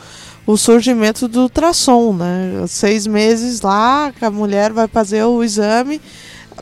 [0.45, 2.65] o surgimento do ultrassom, né?
[2.67, 6.01] Seis meses lá, que a mulher vai fazer o exame,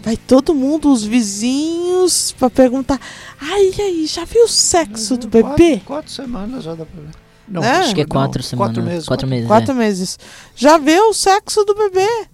[0.02, 3.00] vai todo mundo, os vizinhos, para perguntar:
[3.40, 5.80] ai, e aí, já viu o sexo do Quatro- bebê?
[5.84, 7.23] Quatro, semanas já dá pra ver.
[7.46, 7.78] Não, É?
[7.78, 8.74] Acho que é não, quatro semanas.
[8.74, 9.06] Quatro meses.
[9.08, 9.46] Quatro meses.
[9.46, 9.74] Quatro é.
[9.74, 10.18] meses.
[10.56, 12.26] Já viu o sexo do bebê?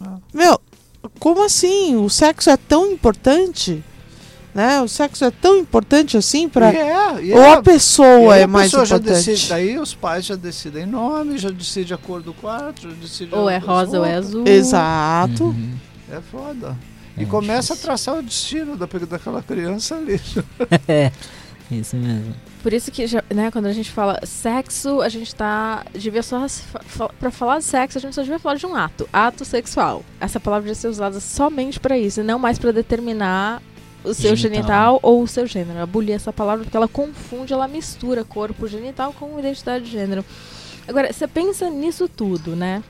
[0.00, 0.18] Ah.
[0.32, 0.60] Meu,
[1.18, 1.96] como assim?
[1.96, 3.82] O sexo é tão importante?
[4.54, 4.80] Né?
[4.82, 7.54] O sexo é tão importante assim para E é, e ou é.
[7.54, 9.24] a pessoa aí é a mais pessoa já importante?
[9.26, 13.34] decide, daí os pais já decidem nome, já decide a cor do quarto, já decide
[13.34, 14.46] Ou a- é rosa ou é azul.
[14.46, 15.44] Exato.
[15.46, 15.74] Uhum.
[16.08, 16.76] É foda.
[17.16, 20.20] É E começa a traçar o destino da, daquela criança ali.
[20.86, 21.10] É,
[21.70, 22.32] isso mesmo.
[22.64, 25.84] Por isso que, já- né, quando a gente fala sexo, a gente tá.
[25.92, 26.46] Devia só.
[27.20, 29.06] Pra falar de sexo, a gente só devia falar de um ato.
[29.12, 30.02] Ato sexual.
[30.18, 33.60] Essa palavra devia ser usada somente pra isso, e não mais pra determinar
[34.02, 34.62] o seu Genital.
[34.62, 35.78] genital ou o seu gênero.
[35.82, 40.24] Abolir essa palavra porque ela confunde, ela mistura corpo genital com identidade de gênero.
[40.88, 42.82] Agora, você pensa nisso tudo, né?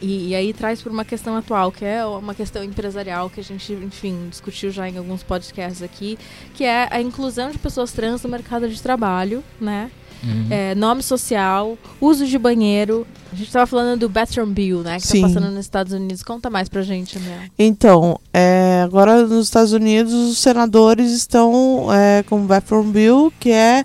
[0.00, 3.44] E, e aí traz por uma questão atual, que é uma questão empresarial que a
[3.44, 6.18] gente, enfim, discutiu já em alguns podcasts aqui,
[6.54, 9.90] que é a inclusão de pessoas trans no mercado de trabalho, né?
[10.22, 10.46] Uhum.
[10.50, 13.06] É, nome social, uso de banheiro.
[13.32, 14.96] A gente tava falando do bathroom bill, né?
[14.96, 15.20] Que Sim.
[15.20, 16.22] tá passando nos Estados Unidos.
[16.22, 17.40] Conta mais pra gente, Mel.
[17.58, 23.50] Então, é, agora nos Estados Unidos os senadores estão é, com o bathroom bill, que
[23.50, 23.84] é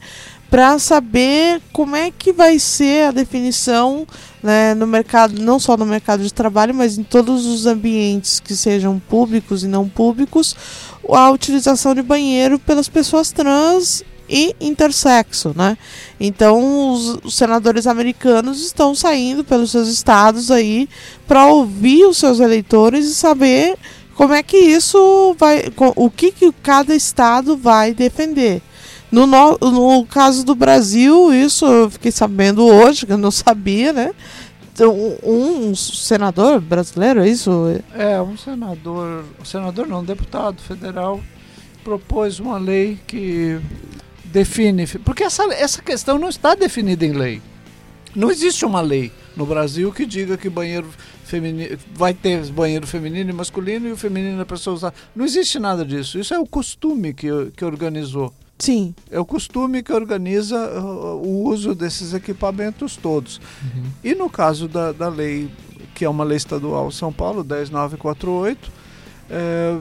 [0.53, 4.05] para saber como é que vai ser a definição
[4.43, 8.55] né, no mercado, não só no mercado de trabalho, mas em todos os ambientes que
[8.55, 10.55] sejam públicos e não públicos,
[11.09, 15.75] a utilização de banheiro pelas pessoas trans e intersexo, né?
[16.19, 20.87] Então os, os senadores americanos estão saindo pelos seus estados aí
[21.27, 23.75] para ouvir os seus eleitores e saber
[24.13, 28.61] como é que isso vai, o que, que cada estado vai defender.
[29.13, 33.93] No, no, no caso do Brasil, isso eu fiquei sabendo hoje, que eu não sabia,
[33.93, 34.12] né?
[34.73, 37.52] Então, um, um senador brasileiro, é isso?
[37.93, 41.21] É, um senador, senador não, um deputado federal
[41.84, 43.60] propôs uma lei que
[44.26, 47.39] define, porque essa, essa questão não está definida em lei.
[48.15, 50.89] Não existe uma lei no Brasil que diga que banheiro
[51.23, 54.91] feminino vai ter banheiro feminino e masculino e o feminino é para usar.
[55.15, 56.17] Não existe nada disso.
[56.17, 58.34] Isso é o costume que, que organizou.
[58.59, 58.93] Sim.
[59.11, 63.37] É o costume que organiza uh, o uso desses equipamentos todos.
[63.63, 63.83] Uhum.
[64.03, 65.49] E no caso da, da lei,
[65.93, 68.71] que é uma lei estadual São Paulo, 10948,
[69.29, 69.77] é,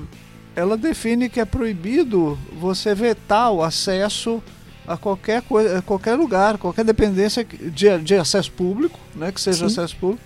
[0.57, 4.43] ela define que é proibido você vetar o acesso
[4.87, 9.61] a qualquer, coisa, a qualquer lugar, qualquer dependência de, de acesso público, né, que seja
[9.61, 9.67] Sim.
[9.67, 10.23] acesso público,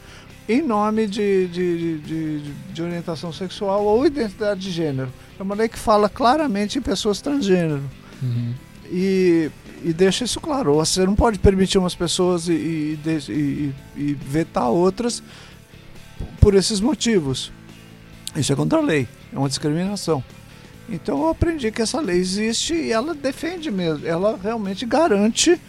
[0.48, 5.10] em nome de, de, de, de- de orientação sexual ou identidade de gênero.
[5.38, 7.82] É uma lei que fala claramente em pessoas transgênero
[8.22, 8.54] Uhum.
[8.90, 9.50] e,
[9.84, 10.74] e deixa isso claro.
[10.74, 12.98] Você não pode permitir umas pessoas e, e,
[13.28, 15.22] e- e vetar outras
[16.40, 17.52] por esses motivos.
[18.34, 20.22] Isso é contra a lei, é uma discriminação.
[20.88, 25.60] Então eu aprendi que essa lei existe e ela defende mesmo, ela realmente garante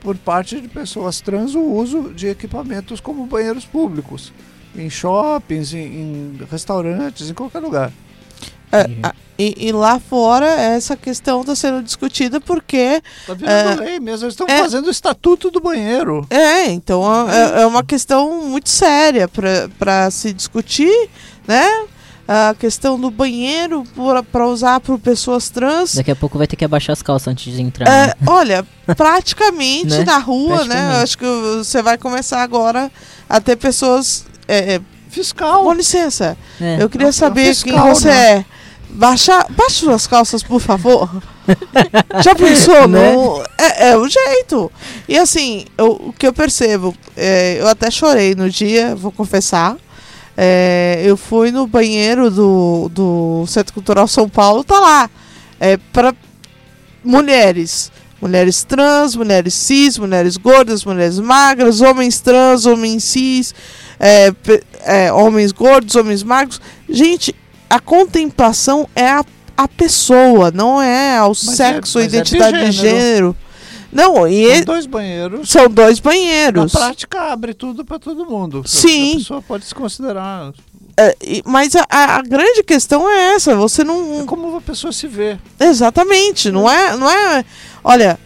[0.00, 4.32] por parte de pessoas trans o uso de equipamentos como banheiros públicos,
[4.76, 7.92] em shoppings, em, em restaurantes, em qualquer lugar.
[8.72, 9.00] É, Entendi.
[9.02, 13.84] a- e, e lá fora essa questão está sendo discutida porque Tá virando É.
[13.84, 14.58] lei mesmo, eles estão É.
[14.58, 16.26] fazendo o estatuto do banheiro.
[16.30, 19.28] é então é, é uma questão muito séria
[19.78, 21.08] para se discutir,
[21.46, 21.66] né?
[22.28, 23.84] A questão do banheiro
[24.30, 25.96] para usar por pessoas trans.
[25.96, 27.86] Daqui a pouco vai ter que abaixar as calças antes de entrar.
[27.88, 28.14] É, né?
[28.26, 28.64] olha,
[28.96, 30.04] praticamente Né?
[30.04, 30.74] na rua, né?
[30.76, 30.94] Praticamente.
[30.96, 31.24] Eu acho que
[31.64, 32.90] você vai começar agora
[33.28, 34.24] a ter pessoas.
[34.48, 34.80] é, é,
[35.10, 35.64] Fiscal.
[35.64, 36.78] com licença, É.
[36.82, 38.30] eu queria É saber fiscal, quem você né?
[38.38, 38.44] é.
[38.94, 41.08] Baixa, baixa suas calças, por favor.
[42.22, 42.86] Já pensou?
[42.88, 43.14] Né?
[43.58, 44.70] é, é o jeito.
[45.08, 49.76] E assim, eu- o que eu percebo, é, eu até chorei no dia, vou confessar.
[50.36, 55.10] É, eu fui no banheiro do, do Centro Cultural São Paulo, tá lá.
[55.58, 56.14] É para
[57.04, 57.90] mulheres.
[58.20, 63.52] Mulheres trans, mulheres cis, mulheres gordas, mulheres magras, homens trans, homens cis,
[63.98, 64.32] é,
[64.84, 66.60] é, homens gordos, homens magros.
[66.88, 67.34] Gente,
[67.74, 69.24] a contemplação é a,
[69.56, 72.98] a pessoa, não é ao é- sexo, mas é de identidade de gênero.
[73.00, 73.36] gênero.
[73.92, 75.50] Não, e São dois banheiros.
[75.50, 76.72] são dois Na banheiros.
[76.72, 78.62] prática abre tudo para todo mundo.
[78.66, 79.12] Sim.
[79.12, 80.52] A pessoa pode se considerar.
[80.96, 84.24] É, mas a, a- grande questão é essa, você É não.
[84.26, 85.38] como a pessoa se vê.
[85.60, 87.44] Exatamente, não é, não é.
[87.84, 88.18] Olha,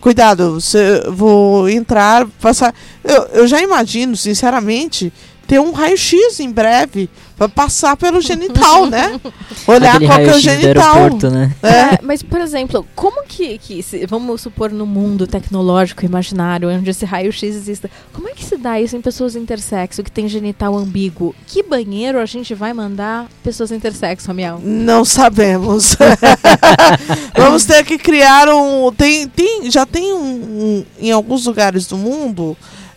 [0.00, 2.74] cuidado, você vou entrar, passar.
[3.04, 5.12] Eu, eu já imagino, sinceramente,
[5.50, 9.20] ter um raio-x em breve pra passar pelo genital, né?
[9.66, 11.10] Olhar Aquele qual que é o genital.
[11.28, 11.52] né?
[11.60, 16.70] É, É, mas, por exemplo, como que, que se- vamos supor no mundo tecnológico imaginário,
[16.70, 20.28] onde esse raio-x exista, como é que se dá isso em pessoas intersexo que tem
[20.28, 21.34] genital ambíguo?
[21.48, 24.60] Que banheiro a gente vai mandar pessoas intersexo, Amiel?
[24.62, 25.96] não sabemos.
[27.36, 28.92] Vamos ter que criar um.
[28.92, 32.56] Tem, tem, já tem um, um- em alguns lugares do mundo.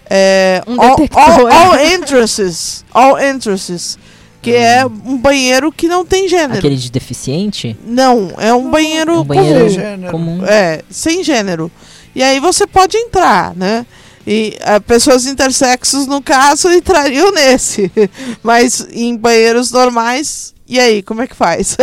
[0.10, 1.22] É, Um all, detector.
[1.22, 2.84] all, all entrances.
[2.94, 3.98] All entrances.
[4.42, 6.58] Que é um banheiro que não tem gênero.
[6.60, 7.78] Aquele de deficiente?
[7.86, 9.70] Não, é um banheiro, um banheiro comum.
[9.70, 10.12] Gênero.
[10.12, 10.46] comum.
[10.46, 11.72] É, sem gênero.
[12.14, 13.86] E aí você pode entrar, né?
[14.28, 17.90] E ah, pessoas intersexos, no caso, entrariam nesse.
[18.44, 21.78] Mas em banheiros normais, e aí, como é que faz?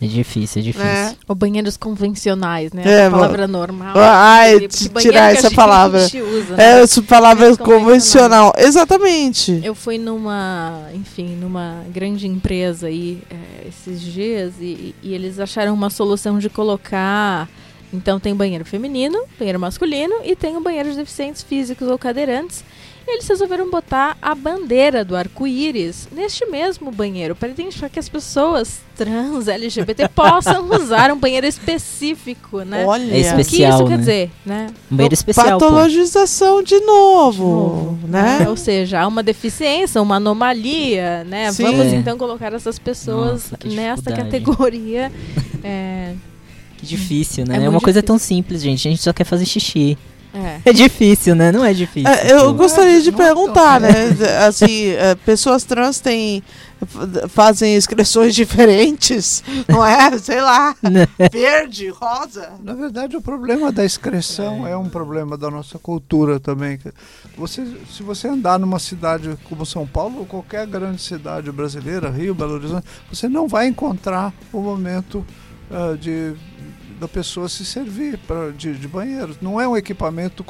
[0.00, 0.88] É difícil, é difícil.
[0.88, 1.14] É.
[1.28, 2.82] Ou banheiros convencionais, né?
[2.84, 3.94] É, a palavra normal.
[3.96, 6.00] Ai, banheiro tirar que a essa gente palavra.
[6.00, 6.64] usa, né?
[6.64, 8.52] É, essa palavra convencional.
[8.56, 9.60] Exatamente.
[9.62, 15.72] Eu fui numa, enfim, numa grande empresa aí é, esses dias e, e eles acharam
[15.72, 17.48] uma solução de colocar.
[17.92, 22.64] Então tem banheiro feminino, banheiro masculino e tem o banheiro de deficientes físicos ou cadeirantes.
[23.10, 28.06] E eles resolveram botar a bandeira do arco-íris neste mesmo banheiro para identificar que as
[28.06, 32.84] pessoas trans LGBT possam usar um banheiro específico, né?
[32.84, 33.88] Olha, É o que especial, isso né?
[33.88, 34.66] quer dizer, né?
[34.92, 35.64] Um banheiro especial, pô.
[35.66, 38.46] patologização de novo, novo, né?
[38.46, 41.50] Ou seja, há uma deficiência, uma anomalia, né?
[41.50, 41.62] Sim.
[41.62, 41.96] Vamos É.
[41.96, 45.10] então colocar essas pessoas Nossa, nessa categoria.
[45.64, 46.14] É,
[46.76, 47.56] Que difícil, né?
[47.58, 48.06] É É, uma coisa difícil.
[48.06, 48.86] tão simples, gente.
[48.86, 49.98] A gente só quer fazer xixi.
[50.34, 50.60] É.
[50.66, 51.50] É difícil, né?
[51.50, 52.10] Não é difícil.
[52.10, 53.90] É, eu gostaria de é perguntar, né?
[54.46, 56.42] Assim, é, pessoas trans têm
[57.28, 60.16] fazem inscrições diferentes, não é?
[60.18, 60.76] Sei lá,
[61.32, 62.52] verde, rosa.
[62.62, 66.78] Na verdade, o problema da excreção é um problema da nossa cultura também.
[67.36, 72.34] Você, se você andar numa cidade como São Paulo ou qualquer grande cidade brasileira, Rio,
[72.34, 75.24] Belo Horizonte, você não vai encontrar o momento
[75.70, 76.34] ah, de
[76.98, 79.36] da pessoa se servir pra, de, de banheiro.
[79.40, 80.44] Não é um equipamento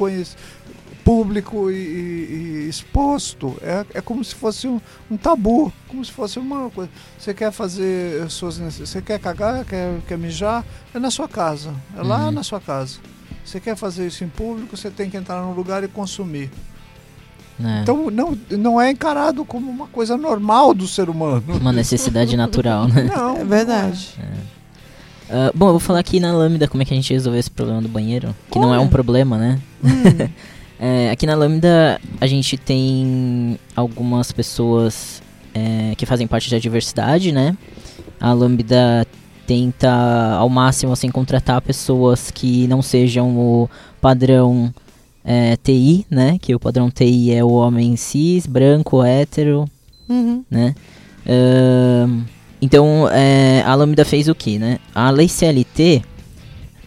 [1.05, 3.57] público e, e- e exposto.
[3.63, 4.81] É, é como se fosse um,
[5.11, 6.91] um tabu, como se fosse uma coisa.
[7.19, 11.73] Você quer fazer suas necessidades, você quer cagar, quer, quer mijar, é na sua casa,
[11.97, 12.33] é lá Uhum.
[12.33, 12.99] na sua casa.
[13.45, 16.51] Você quer fazer isso em público, você tem que entrar num lugar e consumir.
[17.59, 21.43] É, Então não, não é encarado como uma coisa normal do ser humano.
[21.59, 23.05] uma necessidade natural, né?
[23.05, 24.15] Não, É verdade.
[25.31, 27.51] Ah, bom, eu vou falar aqui na Lambda como é que a gente resolveu esse
[27.51, 28.35] problema do banheiro.
[28.51, 29.61] Que não é um problema, né?
[29.85, 30.29] Hum,
[30.81, 35.21] É, aqui na Lambda a gente tem algumas pessoas
[35.53, 37.57] é, que fazem parte da diversidade, né?
[38.21, 39.05] A Lambda
[39.45, 43.69] tenta ao máximo assim contratar pessoas que não sejam o
[44.01, 44.73] padrão
[45.25, 46.39] é, TI, né?
[46.41, 49.65] Que o padrão TI é o homem cis, branco, hétero,
[50.09, 50.45] uhum.
[50.49, 50.77] né?
[51.27, 52.23] Ahn,
[52.61, 54.79] então, é, a Lambda fez o que, né?
[54.95, 56.03] A lei CLT,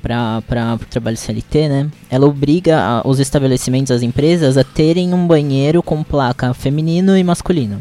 [0.02, 0.42] para
[0.76, 1.90] o trabalho CLT, né?
[2.10, 7.24] Ela obriga a- os estabelecimentos, as empresas, a terem um banheiro com placa feminino e
[7.24, 7.80] masculino.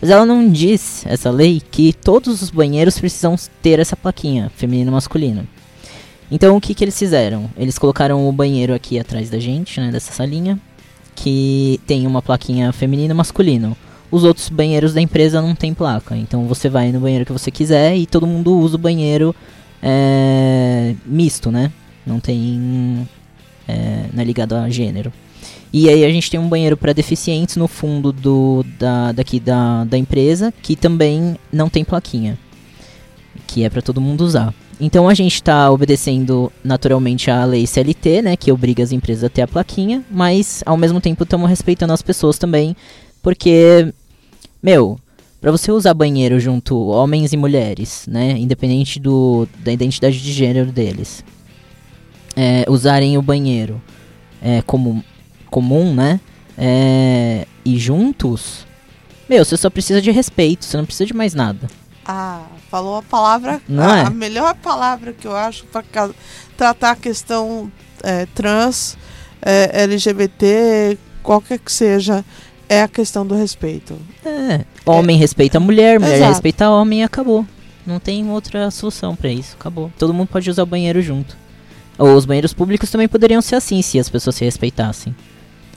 [0.00, 4.90] Mas ela não diz, essa lei, que todos os banheiros precisam ter essa plaquinha, feminino
[4.90, 5.46] e masculino.
[6.30, 7.50] Então, o que, que eles fizeram?
[7.56, 9.90] Eles colocaram o banheiro aqui atrás da gente, né?
[9.90, 10.58] Dessa salinha,
[11.16, 13.76] que tem uma plaquinha feminino e masculino.
[14.10, 16.16] Os outros banheiros da empresa não tem placa.
[16.16, 19.34] Então você vai no banheiro que você quiser e todo mundo usa o banheiro
[19.82, 21.70] é, misto, né?
[22.06, 23.06] Não tem.
[23.66, 25.12] É, não é ligado a gênero.
[25.70, 29.84] E aí a gente tem um banheiro para deficientes no fundo do, da, daqui da,
[29.84, 32.38] da empresa que também não tem plaquinha.
[33.46, 34.54] Que é para todo mundo usar.
[34.80, 38.36] Então a gente está obedecendo naturalmente a lei CLT, né?
[38.36, 42.00] Que obriga as empresas a ter a plaquinha, mas ao mesmo tempo estamos respeitando as
[42.00, 42.76] pessoas também
[43.28, 43.92] porque,
[44.62, 44.98] meu,
[45.38, 48.30] pra você usar banheiro junto homens e mulheres, né?
[48.30, 51.22] Independente do, da identidade de gênero deles,
[52.34, 53.82] é, usarem o banheiro
[54.40, 55.04] é, como
[55.50, 56.18] comum, né?
[56.56, 58.66] É, e juntos,
[59.28, 61.68] meu, você só precisa de respeito, você não precisa de mais nada.
[62.06, 64.06] Ah, falou a palavra, a, é?
[64.06, 65.84] a melhor palavra que eu acho para
[66.56, 67.70] tratar a questão
[68.02, 68.96] é, trans,
[69.42, 70.96] é, LGBT,
[71.28, 72.24] qualquer que seja,
[72.68, 73.94] é a questão do respeito.
[74.24, 76.32] É, homem respeita a mulher, mulher Exato.
[76.32, 77.46] respeita homem e acabou.
[77.86, 79.90] Não tem outra solução pra isso, acabou.
[79.98, 81.36] Todo mundo pode usar o banheiro junto.
[81.98, 85.14] Ou os banheiros públicos também poderiam ser assim, se as pessoas se respeitassem.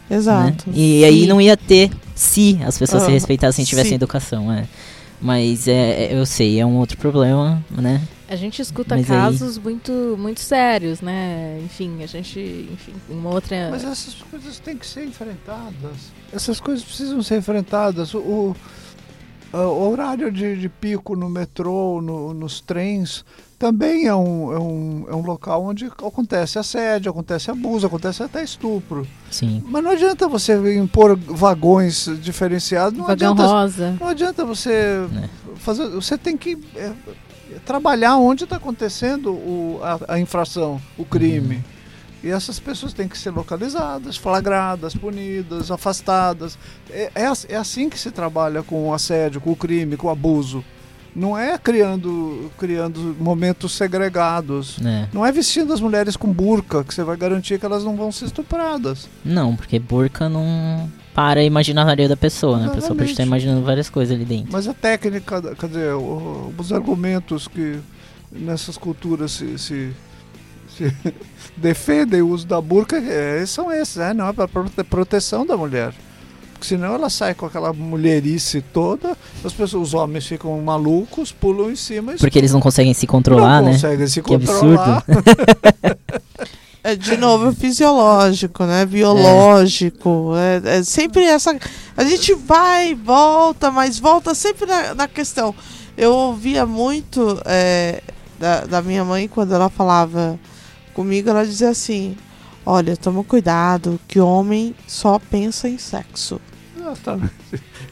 [0.10, 0.18] né?
[0.18, 0.66] Exato.
[0.74, 3.96] E aí não ia ter se as pessoas se respeitassem e tivessem sim.
[3.96, 4.66] educação, é.
[5.22, 8.02] Mas é, é- eu sei, é um outro problema, né?
[8.32, 11.60] A gente escuta Mas aí- casos muito, muito sérios, né?
[11.66, 12.40] Enfim, a gente,
[12.72, 13.68] enfim, uma outra.
[13.70, 15.98] Mas essas coisas têm que ser enfrentadas.
[16.32, 18.14] Essas coisas precisam ser enfrentadas.
[18.14, 18.56] O, o-
[19.58, 23.26] o horário de, de pico no metrô, no- nos trens,
[23.60, 28.42] também é um, é, um, é um local onde acontece assédio, acontece abuso, acontece até
[28.42, 29.06] estupro.
[29.30, 29.62] Sim.
[29.68, 32.98] Mas não adianta você impor vagões diferenciados.
[32.98, 33.98] Não Vagão adianta, rosa.
[34.00, 35.30] não adianta você É.
[35.58, 35.90] fazer.
[35.90, 36.94] Você tem que é,
[37.66, 41.64] trabalhar onde está acontecendo o, a, a infração, o crime.
[42.24, 46.58] E essas pessoas têm que ser localizadas, flagradas, punidas, afastadas.
[46.90, 50.12] É, é, é assim que se trabalha com o assédio, com o crime, com o
[50.12, 50.64] abuso.
[51.16, 54.78] Não é criando, criando momentos segregados.
[54.78, 55.10] né?
[55.12, 58.12] Não é vestindo as mulheres com burca que você vai garantir que elas não vão
[58.12, 59.10] ser estupradas.
[59.26, 62.68] Não, porque burca não para a imaginaria da pessoa, né?
[62.68, 64.52] A pessoa pode estar imaginando várias coisas ali dentro.
[64.52, 65.94] Mas a técnica, quer dizer,
[66.58, 67.80] os argumentos que
[68.32, 69.92] nessas culturas se, se,
[70.78, 70.94] se
[71.58, 74.14] defendem o uso da burca é, são esses, né?
[74.14, 74.48] não é para
[74.90, 75.94] proteção da mulher.
[76.54, 81.72] Porque senão ela sai com aquela mulherice toda, as pessoas, os homens ficam malucos, pulam
[81.72, 83.74] em cima e Porque eles não conseguem se controlar, não né?
[83.74, 85.04] conseguem se Que controlar.
[86.84, 88.86] É, de novo, é fisiológico, né?
[88.86, 90.34] Biológico.
[90.36, 91.56] É, é sempre essa.
[91.96, 95.54] A gente vai, volta, mas volta sempre na, na questão.
[95.96, 98.02] Eu ouvia muito é,
[98.40, 100.40] da, da minha mãe quando ela falava
[100.94, 102.18] comigo, ela dizia assim:
[102.66, 106.42] Olha, toma cuidado, que homem só pensa em sexo.
[106.78, 107.34] Exatamente.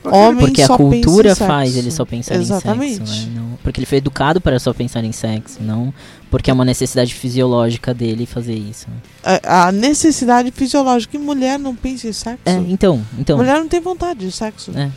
[0.04, 3.02] Homem Porque a cultura faz ele só pensar Exatamente.
[3.02, 3.32] em sexo, né?
[3.36, 5.94] Não- porque ele foi educado para só pensar em sexo, não
[6.30, 8.88] porque é uma necessidade fisiológica dele fazer isso.
[9.24, 12.42] A, a necessidade fisiológica e mulher não pensa em sexo.
[12.46, 13.38] É, então, então.
[13.38, 14.72] Mulher não tem vontade de sexo.
[14.78, 14.90] É.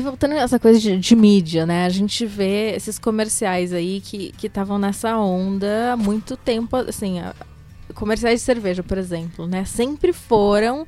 [0.00, 1.84] E voltando nessa coisa de, de mídia, né?
[1.84, 7.34] A gente vê esses comerciais aí que estavam nessa onda há muito tempo, assim, a-
[7.94, 9.66] comerciais de cerveja, por exemplo, né?
[9.66, 10.86] Sempre foram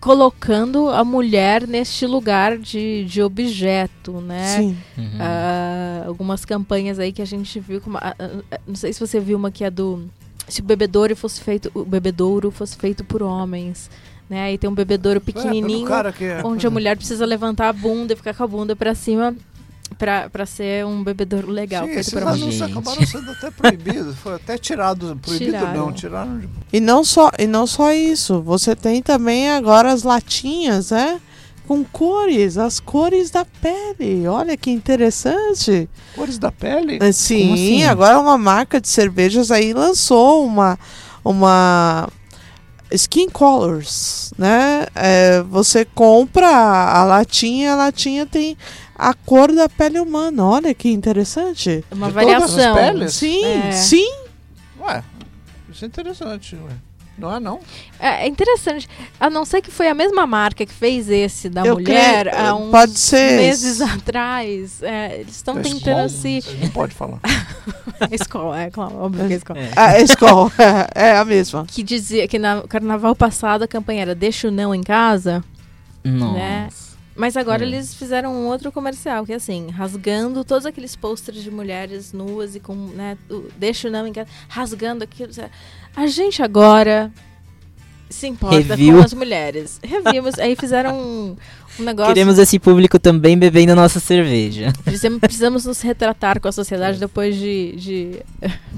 [0.00, 4.56] colocando a mulher neste lugar de, de objeto, né?
[4.56, 4.76] Sim.
[4.98, 5.18] Uhum.
[5.20, 7.96] Ah, algumas campanhas aí que a gente viu, como,
[8.66, 10.10] não sei se você viu uma que é do
[10.48, 13.88] se o bebedouro fosse feito, o bebedouro fosse feito por homens,
[14.32, 14.44] né?
[14.44, 17.72] Aí tem um bebedouro pequenininho É, cara que é- onde a mulher precisa levantar a
[17.72, 19.36] bunda e ficar com a bunda pra cima
[19.98, 21.84] pra, pra ser um bebedouro legal.
[21.86, 22.70] Sim, esses anúncios Gente.
[22.72, 24.16] acabaram sendo até proibidos.
[24.16, 25.18] Foi até tirado.
[25.20, 25.74] Proibido Tiraram.
[25.86, 26.48] não, tiraram de.
[26.72, 28.40] E não só e não só isso.
[28.40, 31.20] Você tem também agora as latinhas, né?
[31.68, 34.26] Com cores, as cores da pele.
[34.26, 35.88] Olha que interessante.
[36.16, 36.98] Cores da pele?
[37.00, 37.84] É, Sim, assim?
[37.84, 40.78] agora uma marca de cervejas aí lançou uma
[41.24, 42.08] uma
[42.94, 44.86] Skin Colors, né?
[44.94, 48.56] É, você compra a latinha, a latinha tem
[48.96, 50.44] a cor da pele humana.
[50.44, 51.84] Olha que interessante.
[51.90, 52.74] Uma De todas as variação.
[52.74, 53.14] peles?
[53.14, 53.72] Sim, É.
[53.72, 54.12] sim.
[54.80, 55.02] Ué,
[55.70, 56.72] isso é interessante, ué.
[57.22, 57.60] Não é não?
[58.00, 58.88] É, é interessante.
[59.18, 62.44] A não ser que foi a mesma marca que fez esse da Eu mulher creio-
[62.44, 63.36] há uns pode ser.
[63.38, 64.82] meses atrás.
[64.82, 66.44] É, eles estão É tentando escola, se.
[66.60, 67.20] Não pode falar.
[68.10, 69.60] escola, é claro, óbvio que é escola.
[69.60, 69.70] É.
[69.76, 70.52] A escola
[70.94, 71.64] é, é a mesma.
[71.66, 75.42] Que dizia que no carnaval passado a campanha era Deixa o não em casa.
[76.04, 76.32] Nossa.
[76.34, 76.68] né?
[77.14, 77.66] Mas agora É.
[77.66, 82.56] eles fizeram um outro comercial, que é assim, rasgando todos aqueles posters de mulheres nuas
[82.56, 85.30] e com, né, o- deixa o não em casa, rasgando aquilo.
[85.32, 85.50] sabe?
[85.96, 87.10] A gente agora
[88.08, 88.98] se importa Review.
[88.98, 89.80] com as mulheres.
[89.82, 91.36] Revimos, aí fizeram um,
[91.80, 92.12] um negócio.
[92.14, 94.72] Queremos esse público também bebendo nossa cerveja.
[94.84, 98.22] Precisamos, precisamos nos retratar com a sociedade depois de, de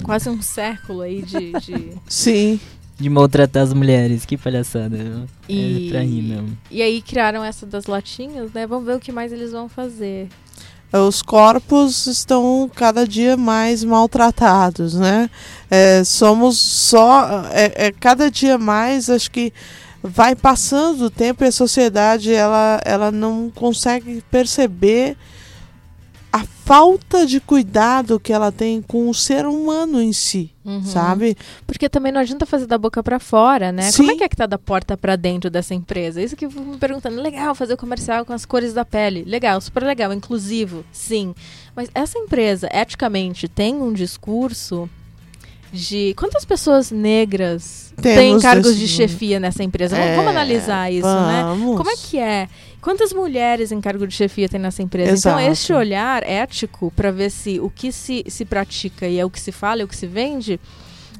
[0.02, 1.52] quase um século aí de.
[1.52, 2.60] de- Sim.
[2.96, 5.26] De maltratar as mulheres, que palhaçada.
[5.48, 6.56] E- É pra rir mesmo.
[6.70, 8.68] E aí criaram essa das latinhas, né?
[8.68, 10.28] Vamos ver o que mais eles vão fazer.
[11.00, 15.28] Os corpos estão cada dia mais maltratados, né?
[15.68, 17.44] É, somos só.
[17.50, 19.52] É, é cada dia mais, acho que
[20.02, 25.16] vai passando o tempo e a sociedade ela, ela não consegue perceber
[26.36, 30.82] a falta de cuidado que ela tem com o ser humano em si, Uhum.
[30.84, 31.36] sabe?
[31.64, 33.82] Porque também não adianta fazer da boca pra fora, né?
[33.92, 33.98] Sim.
[33.98, 36.20] Como é que é que tá da porta pra dentro dessa empresa?
[36.20, 37.20] Isso que eu me perguntando.
[37.22, 39.22] Legal fazer o comercial com as cores da pele.
[39.24, 41.34] Legal, super legal, inclusivo, sim.
[41.76, 44.90] Mas essa empresa, eticamente, tem um discurso
[45.72, 49.96] de quantas pessoas negras têm Temos cargos esse- de chefia nessa empresa?
[49.96, 51.42] Vamos, É, vamos analisar isso, né?
[51.42, 51.76] vamos.
[51.76, 52.48] Como é que é?
[52.84, 55.12] Quantas mulheres em cargo de chefia tem nessa empresa?
[55.12, 55.40] Exato.
[55.40, 59.30] Então, este olhar ético para ver se o que se, se pratica e é o
[59.30, 60.60] que se fala, é o que se vende,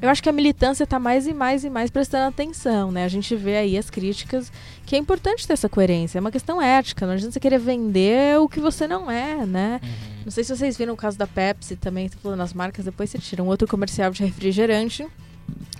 [0.02, 3.02] eu acho que a militância está mais e mais e mais prestando atenção, né?
[3.02, 4.52] A gente vê aí as críticas
[4.84, 8.38] que é importante ter essa coerência, é uma questão ética, não adianta você querer vender
[8.38, 9.80] o que você não é, né?
[10.22, 13.08] Não sei se vocês viram o caso da Pepsi também, tô falando as marcas, depois
[13.08, 15.06] você tira um outro comercial de refrigerante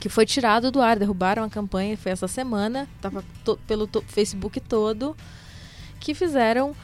[0.00, 3.22] que foi tirado do ar, derrubaram a campanha, foi essa semana, tava
[3.66, 5.14] pelo Facebook todo,
[6.04, 6.76] que fizeram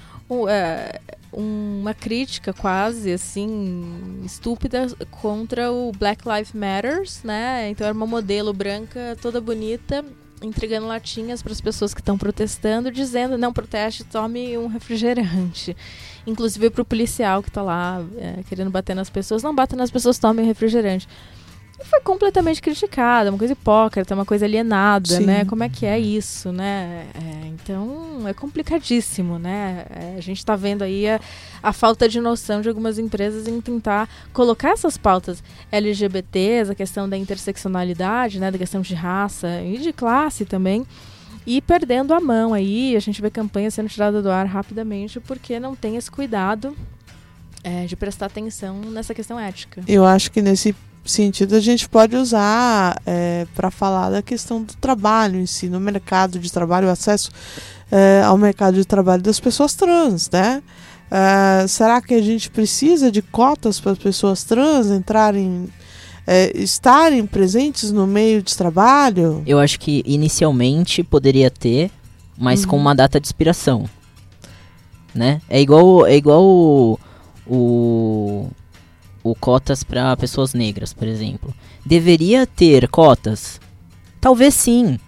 [0.48, 0.98] é,
[1.30, 7.68] uma crítica quase assim estúpida contra o Black Lives Matters, né?
[7.68, 10.02] Então era uma modelo branca toda bonita
[10.42, 15.76] entregando latinhas para as pessoas que estão protestando, dizendo não proteste, tome um refrigerante.
[16.26, 19.90] Inclusive para o policial que está lá é, querendo bater nas pessoas, não bata nas
[19.90, 21.06] pessoas, tome um refrigerante.
[21.80, 25.24] E foi completamente criticada, uma coisa hipócrita, uma coisa alienada, Sim.
[25.24, 25.44] né?
[25.46, 27.06] Como é que é isso, né?
[27.14, 29.86] É, então é complicadíssimo, né?
[29.88, 31.18] É, a gente está vendo aí a,
[31.62, 37.08] a falta de noção de algumas empresas em tentar colocar essas pautas LGBTs, a questão
[37.08, 38.50] da interseccionalidade, né?
[38.50, 40.86] Da questão de raça e de classe também.
[41.46, 45.58] E perdendo a mão aí, a gente vê campanha sendo tirada do ar rapidamente porque
[45.58, 46.76] não tem esse cuidado
[47.64, 49.82] é, de prestar atenção nessa questão ética.
[49.88, 50.74] Eu acho que nesse
[51.05, 53.01] sentido a gente pode usar
[53.55, 57.30] para falar da questão do trabalho em si, no mercado de trabalho, o acesso
[57.90, 60.62] é, ao mercado de trabalho das pessoas trans, né?
[61.11, 65.68] É, será que a gente precisa de cotas para as pessoas trans entrarem
[66.26, 69.42] é, estarem presentes no meio de trabalho?
[69.44, 71.90] Eu acho que inicialmente poderia ter,
[72.38, 72.82] mas com Uhum.
[72.82, 73.90] uma data de expiração.
[75.12, 75.40] Né?
[75.48, 76.98] É igual, é igual o,
[77.44, 78.48] o,
[79.22, 81.54] o cotas para pessoas negras, por exemplo.
[81.84, 83.60] Deveria ter cotas?
[84.20, 84.98] Talvez sim,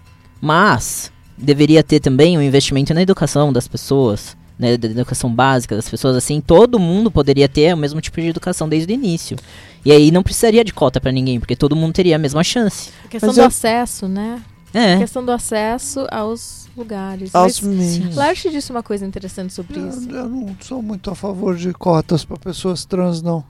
[0.41, 5.89] mas deveria ter também um investimento na educação das pessoas, né, da educação básica das
[5.89, 9.37] pessoas, assim, todo mundo poderia ter o mesmo tipo de educação desde o início.
[9.85, 12.91] E aí não precisaria de cota pra ninguém, porque todo mundo teria a mesma chance.
[13.05, 14.41] A questão Mas do eu- acesso, né?
[14.75, 14.99] A É.
[14.99, 17.35] questão do acesso aos lugares.
[17.35, 18.15] Aos meios.
[18.17, 20.09] Larte disse uma coisa interessante sobre Eu, isso.
[20.11, 23.45] eu não sou muito a favor de cotas para pessoas trans, não.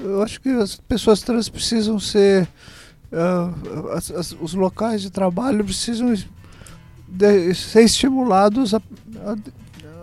[0.00, 2.48] Eu, acho que as pessoas trans precisam ser.
[3.12, 3.50] ah,
[3.94, 8.78] as- as- os locais de trabalho precisam de- ser estimulados a,
[9.24, 9.36] a-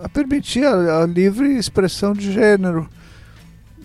[0.05, 2.89] a permitir a, a livre expressão de gênero.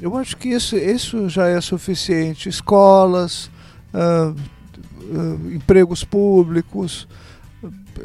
[0.00, 2.48] Eu acho que isso, isso já é suficiente.
[2.48, 3.50] Escolas,
[3.92, 7.06] ah, ah, empregos públicos,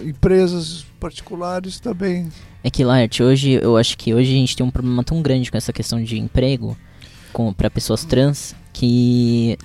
[0.03, 2.27] empresas particulares também
[2.63, 5.49] É que, Lart, hoje eu acho que hoje a gente tem um problema tão grande
[5.49, 6.75] com essa questão de emprego
[7.53, 9.57] para pessoas trans que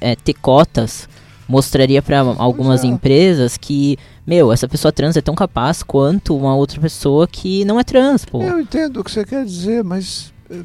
[0.00, 1.08] é, ter cotas
[1.48, 2.86] mostraria para algumas é.
[2.86, 3.96] empresas que,
[4.26, 8.24] meu, essa pessoa trans é tão capaz quanto uma outra pessoa que não é trans,
[8.26, 8.42] pô.
[8.42, 10.62] Eu entendo o que você quer dizer, mas eh,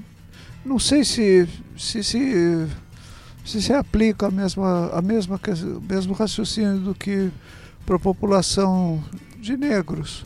[0.65, 1.47] não sei se
[1.77, 2.67] se, se,
[3.45, 5.39] se, se aplica a mesma, a mesma,
[5.89, 7.31] mesmo raciocínio do que
[7.85, 9.03] para a população
[9.39, 10.25] de negros.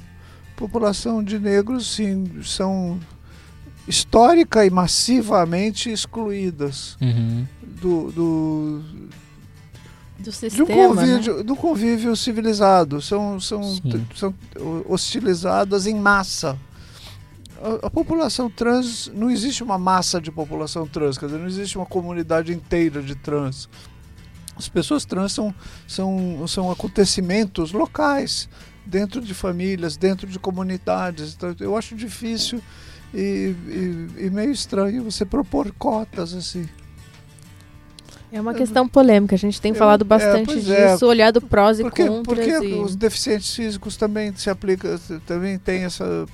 [0.55, 2.99] População de negros, sim, são
[3.87, 7.45] histórica e massivamente excluídas Uhum.
[7.61, 8.83] do, do,
[10.19, 10.75] Do sistema, né?
[10.75, 13.01] convívio, do convívio civilizado.
[13.01, 13.61] São, são,
[14.15, 14.33] são
[14.87, 16.57] hostilizadas em massa.
[17.61, 21.77] A, a população trans, não existe uma massa de população trans, quer dizer, não existe
[21.77, 23.69] uma comunidade inteira de trans.
[24.55, 25.53] As pessoas trans são,
[25.87, 28.49] são, são acontecimentos locais,
[28.85, 31.35] dentro de famílias, dentro de comunidades.
[31.35, 32.61] Então, eu acho difícil
[33.13, 36.67] e, e- e meio estranho você propor cotas assim.
[38.31, 39.35] É uma questão polêmica.
[39.35, 40.91] A gente tem falado é, bastante é.
[40.91, 42.45] disso, olhado prós e Porque, contras.
[42.45, 42.73] porque e...
[42.73, 46.25] os deficientes físicos também se aplica, também tem essa,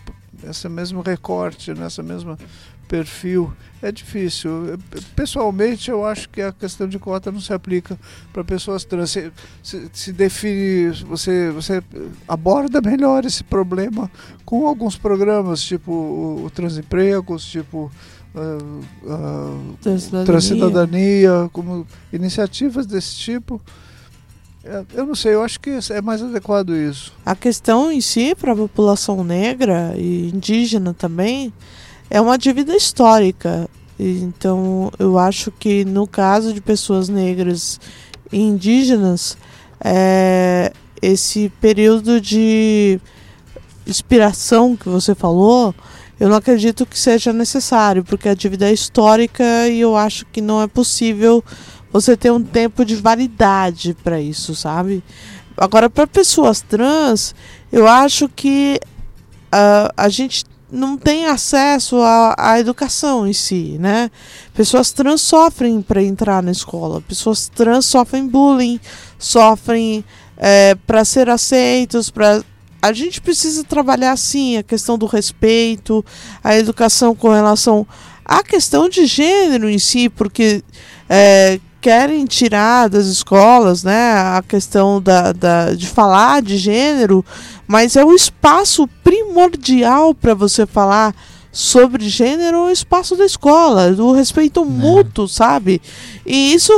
[0.43, 2.37] esse mesmo recorte, nessa mesma
[2.93, 3.51] perfil.
[3.81, 4.79] É difícil.
[5.15, 7.99] Pessoalmente, eu acho que a questão de cota não se aplica
[8.31, 9.09] para pessoas trans.
[9.09, 9.31] Se,
[9.63, 11.83] se, se define, você, você
[12.27, 14.11] aborda melhor esse problema
[14.45, 17.91] com alguns programas, tipo o, o Transempregos, tipo
[18.35, 18.57] ah,
[19.07, 20.25] ah, Transcidadania.
[20.25, 23.59] Transcidadania, como iniciativas desse tipo.
[24.63, 27.11] É, Eu não sei, eu acho que é mais adequado isso.
[27.25, 31.51] A questão em si, para a população negra e indígena também,
[32.09, 33.69] é uma dívida histórica.
[33.99, 37.79] Então, eu acho que no caso de pessoas negras
[38.31, 39.37] e indígenas,
[39.79, 42.99] é, esse período de
[43.85, 45.75] inspiração que você falou,
[46.19, 50.41] eu não acredito que seja necessário, porque a dívida é histórica e eu acho que
[50.41, 51.43] não é possível
[51.91, 55.03] você ter um tempo de validade para isso, sabe?
[55.55, 57.35] Agora, para pessoas trans,
[57.71, 58.79] eu acho que
[59.51, 64.09] ah, a gente não tem acesso à, à educação em si, né?
[64.53, 68.79] Pessoas trans sofrem para entrar na escola, pessoas trans sofrem bullying,
[69.19, 70.03] sofrem
[70.85, 72.43] para ser aceitos, para
[72.81, 76.03] a gente precisa trabalhar sim a questão do respeito,
[76.43, 77.87] a educação com relação
[78.25, 80.61] à questão de gênero em si, porque
[81.09, 87.25] é, querem tirar das escolas né, a questão da, da, de falar de gênero,
[87.67, 91.13] mas é o espaço primordial para você falar
[91.51, 95.81] sobre gênero, é o espaço da escola, do respeito mútuo, sabe?
[96.25, 96.71] E isso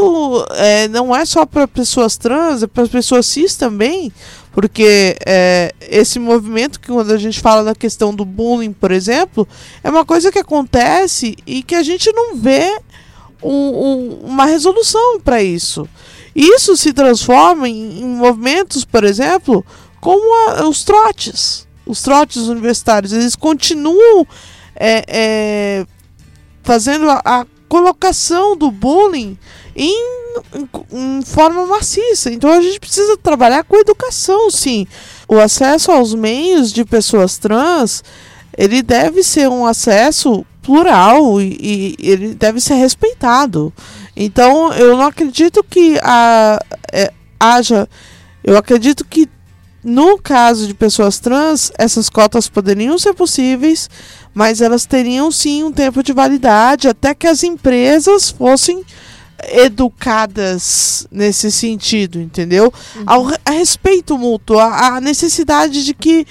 [0.55, 4.11] é, não é só para pessoas trans, é para pessoas cis também,
[4.53, 9.47] porque é, esse movimento que quando a gente fala da questão do bullying, por exemplo,
[9.83, 12.75] é uma coisa que acontece e que a gente não vê
[13.47, 15.87] um- um- uma resolução para isso.
[16.35, 19.65] Isso se transforma em, em movimentos, por exemplo,
[20.01, 21.65] como a- os trotes.
[21.85, 24.25] Os trotes universitários, eles continuam
[24.77, 25.85] é, é,
[26.61, 29.37] fazendo a, a colocação do bullying
[29.75, 29.95] em,
[30.53, 32.31] em, em forma maciça.
[32.31, 34.85] Então a gente precisa trabalhar com educação, sim.
[35.29, 38.03] O acesso aos meios de pessoas trans,
[38.57, 43.71] ele deve ser um acesso plural e, e ele deve ser respeitado.
[44.15, 46.59] Então eu não acredito que a,
[46.91, 47.87] é, haja.
[48.43, 49.29] Eu acredito que
[49.83, 53.87] no caso de pessoas trans, essas cotas poderiam ser possíveis,
[54.33, 58.83] mas elas teriam sim um tempo de validade até que as empresas fossem
[59.51, 62.73] educadas nesse sentido, entendeu?
[63.05, 66.25] Ao, a respeito mútuo, a, a necessidade de que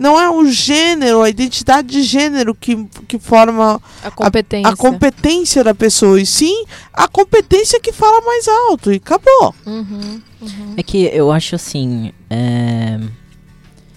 [0.00, 4.72] não é o gênero, a identidade de gênero que, que forma A competência.
[4.72, 9.54] a competência da pessoa, e sim a competência que fala mais alto, e acabou.
[9.66, 10.74] Uhum, uhum.
[10.74, 12.12] É que eu acho assim.
[12.30, 12.98] é,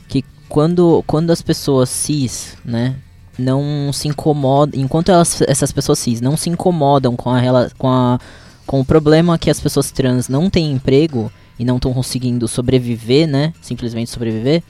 [0.09, 2.97] que quando, quando as pessoas cis, né?
[3.39, 4.79] Não se incomodam.
[4.79, 7.41] Enquanto elas, essas pessoas cis não se incomodam com, a,
[7.77, 8.19] com, a,
[8.67, 13.25] com o problema que as pessoas trans não têm emprego e não estão conseguindo sobreviver,
[13.25, 13.53] né?
[13.61, 14.61] Simplesmente sobreviver.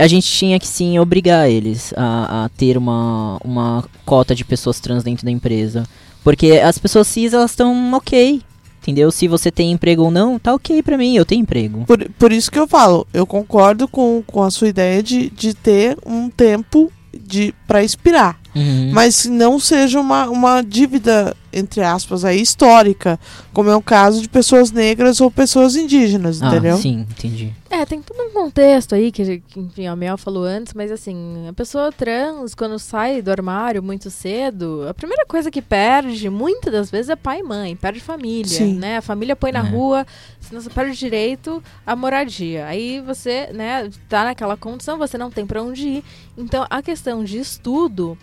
[0.00, 4.80] A gente tinha que sim obrigar eles a, a ter uma, uma cota de pessoas
[4.80, 5.84] trans dentro da empresa.
[6.24, 8.42] Porque as pessoas cis, elas estão ok.
[8.82, 9.10] Entendeu?
[9.10, 11.84] Se você tem emprego ou não, tá ok pra mim, eu tenho emprego.
[11.86, 15.52] Por, por isso que eu falo, eu concordo com, com a sua ideia de, de
[15.52, 18.36] ter um tempo de para expirar.
[18.52, 18.90] Uhum.
[18.92, 23.16] Mas não seja uma, uma dívida, entre aspas, aí, histórica,
[23.52, 26.76] como é o caso de pessoas negras ou pessoas indígenas, ah, entendeu?
[26.76, 27.52] sim, entendi.
[27.70, 31.46] É, tem todo um contexto aí que, que, enfim, a Mel falou antes, mas assim,
[31.48, 36.72] a pessoa trans, quando sai do armário muito cedo, a primeira coisa que perde, muitas
[36.72, 38.74] das vezes, é pai e mãe, perde família, Sim.
[38.74, 38.96] né?
[38.96, 39.70] A família põe na É.
[39.70, 40.04] rua,
[40.40, 42.66] senão você perde direito à moradia.
[42.66, 46.04] Aí você, né, tá naquela condição, você não tem pra onde ir.
[46.36, 48.16] Então, a questão de estudo,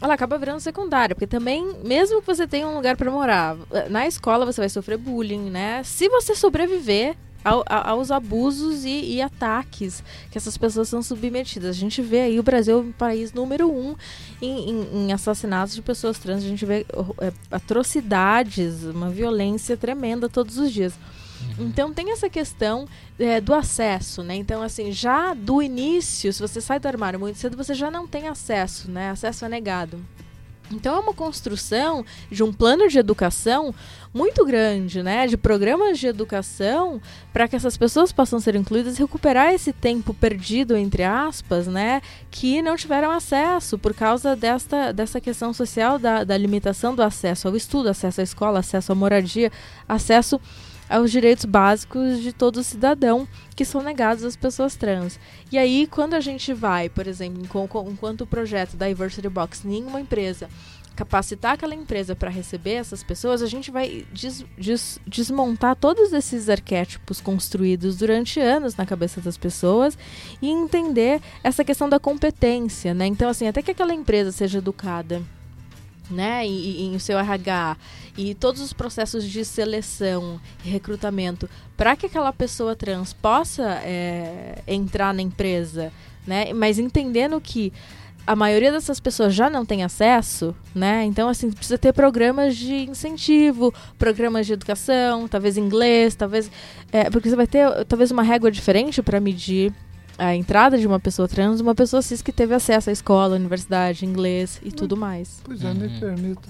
[0.00, 3.56] ela acaba virando secundária, porque também, mesmo que você tenha um lugar pra morar,
[3.88, 5.82] na escola você vai sofrer bullying, né?
[5.84, 11.70] Se você sobreviver ao- aos abusos e, e ataques que essas pessoas são submetidas.
[11.70, 13.96] A gente vê aí o Brasil um país número um
[14.40, 16.44] em, em- em assassinatos de pessoas trans.
[16.44, 16.86] A gente vê
[17.20, 20.94] é, atrocidades, uma violência tremenda todos os dias.
[21.58, 22.86] Então tem essa questão
[23.18, 24.34] é, do acesso, né?
[24.34, 28.06] Então, assim, já do início, se você sai do armário muito cedo, você já não
[28.06, 29.10] tem acesso, né?
[29.10, 30.02] Acesso é negado.
[30.70, 33.74] Então é uma construção de um plano de educação
[34.12, 35.26] muito grande, né?
[35.26, 37.00] De programas de educação
[37.32, 42.00] para que essas pessoas possam ser incluídas e recuperar esse tempo perdido, entre aspas, né?
[42.30, 47.48] Que não tiveram acesso por causa desta, dessa questão social da, da limitação do acesso
[47.48, 49.52] ao estudo, acesso à escola, acesso à moradia,
[49.88, 50.40] acesso
[50.92, 53.26] aos direitos básicos de todo cidadão
[53.56, 55.18] que são negados às pessoas trans.
[55.50, 57.42] E aí, quando a gente vai, por exemplo,
[57.90, 60.48] enquanto o projeto da Diversity Box em uma empresa
[60.94, 66.50] capacitar aquela empresa para receber essas pessoas, a gente vai des- des- desmontar todos esses
[66.50, 69.96] arquétipos construídos durante anos na cabeça das pessoas
[70.42, 73.06] e entender essa questão da competência, né?
[73.06, 75.22] Então, assim, até que aquela empresa seja educada
[76.10, 77.76] né, e, e, e o seu RH
[78.16, 84.62] e todos os processos de seleção e recrutamento para que aquela pessoa trans possa é,
[84.66, 85.92] entrar na empresa,
[86.26, 87.72] né, mas entendendo que
[88.24, 91.04] a maioria dessas pessoas já não tem acesso, né?
[91.06, 96.48] Então, assim, precisa ter programas de incentivo, programas de educação, talvez inglês, talvez.
[96.92, 99.74] é, porque você vai ter talvez uma régua diferente para medir
[100.16, 104.06] a entrada de uma pessoa trans, uma pessoa cis que teve acesso à escola, universidade,
[104.06, 105.40] inglês e tudo mais.
[105.42, 105.98] Pois é, me Uhum.
[105.98, 106.48] permita.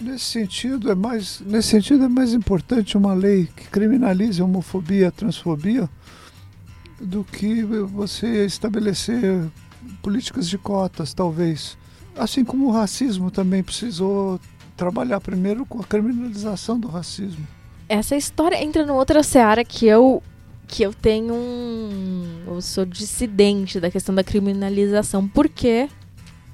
[0.00, 5.08] Nesse sentido, é mais, nesse sentido, é mais importante uma lei que criminalize a homofobia,
[5.08, 5.88] a transfobia,
[6.98, 9.46] do que você estabelecer
[10.02, 11.76] políticas de cotas, talvez.
[12.16, 14.40] Assim como o racismo também precisou
[14.76, 17.46] trabalhar primeiro com a criminalização do racismo.
[17.86, 20.22] Essa história entra numa outra seara que eu
[20.66, 25.88] que eu tenho um eu sou dissidente da questão da criminalização, porque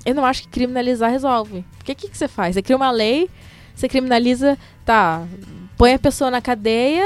[0.06, 1.64] eu não acho que criminalizar resolve.
[1.76, 2.54] Porque o que, que você faz?
[2.54, 3.28] Você cria uma lei,
[3.74, 5.26] você criminaliza, tá,
[5.76, 7.04] põe a pessoa na cadeia,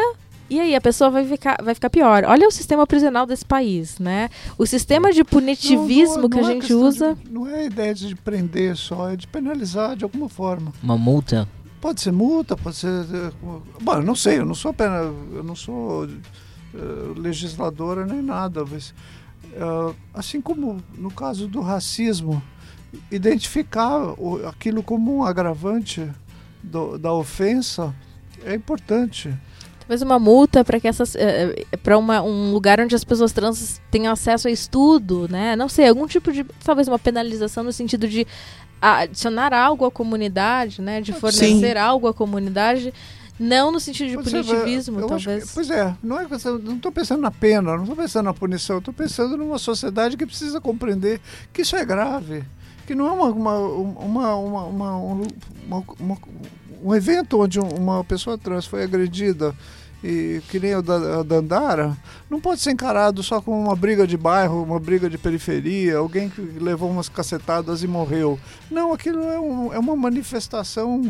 [0.48, 2.24] e aí a pessoa vai ficar, vai ficar pior.
[2.24, 4.28] Olha o sistema prisional desse país, né?
[4.59, 7.14] O sistema de punitivismo Não, não, que a não é gente usa.
[7.14, 10.72] de- não é a ideia de prender só, é de penalizar de alguma forma.
[10.82, 11.48] Uma multa?
[11.80, 12.88] Pode ser multa, pode ser.
[12.88, 13.30] eh,
[13.80, 14.96] Bom, eu não sei, eu não sou pena,
[15.32, 16.78] eu não sou eh,
[17.16, 18.92] legisladora nem nada, mas
[19.53, 22.42] eh, assim como no caso do racismo,
[23.11, 26.09] identificar o- aquilo como um agravante
[26.62, 27.95] do- da ofensa
[28.45, 29.32] é importante.
[29.80, 31.16] Talvez uma multa para que essas
[31.82, 35.57] para um lugar onde as pessoas trans tenham acesso a estudo, né?
[35.57, 38.26] Não sei, algum tipo de talvez uma penalização no sentido de
[38.80, 41.01] adicionar algo à comunidade, né?
[41.01, 41.18] De Sim.
[41.18, 42.95] fornecer algo à comunidade,
[43.38, 45.51] não no sentido de Você vai- punitivismo, eu acho que- talvez.
[45.53, 46.26] pois é, não é
[46.62, 50.24] não estou pensando na pena, não estou pensando na punição, estou pensando numa sociedade que
[50.24, 51.20] precisa compreender
[51.53, 52.45] que isso é grave,
[52.91, 54.34] que não é uma, uma, uma,
[54.97, 56.18] uma,
[56.82, 59.55] um, evento onde um- uma pessoa trans foi agredida
[60.03, 61.97] e que nem o da a Dandara,
[62.28, 66.28] não pode ser encarado só como uma briga de bairro, uma briga de periferia, alguém
[66.28, 68.41] que levou umas cacetadas e morreu.
[68.68, 71.01] Não, aquilo é, um- é uma manifestação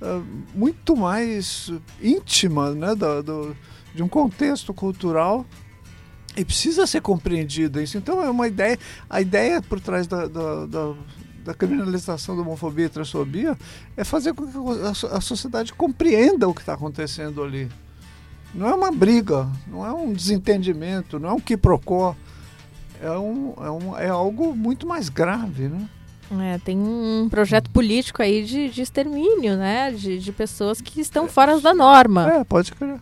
[0.00, 0.24] uh,
[0.54, 1.70] muito mais
[2.02, 3.54] íntima né, do,
[3.94, 5.44] de um contexto cultural
[6.36, 7.98] e precisa ser compreendida isso.
[7.98, 8.78] Então é uma ideia,
[9.10, 10.94] a ideia por trás da, da, da,
[11.48, 13.56] da criminalização da homofobia e transfobia
[13.96, 17.70] é fazer com que a, a sociedade compreenda o que está acontecendo ali.
[18.54, 22.14] Não é uma briga, não é um desentendimento, não é um quiprocó.
[23.00, 25.88] É, um, é, um, é algo muito mais grave, né?
[26.38, 29.90] É, tem um projeto político aí de, de extermínio, né?
[29.90, 32.30] De, de pessoas que estão fora da norma.
[32.30, 33.00] É, pode crer.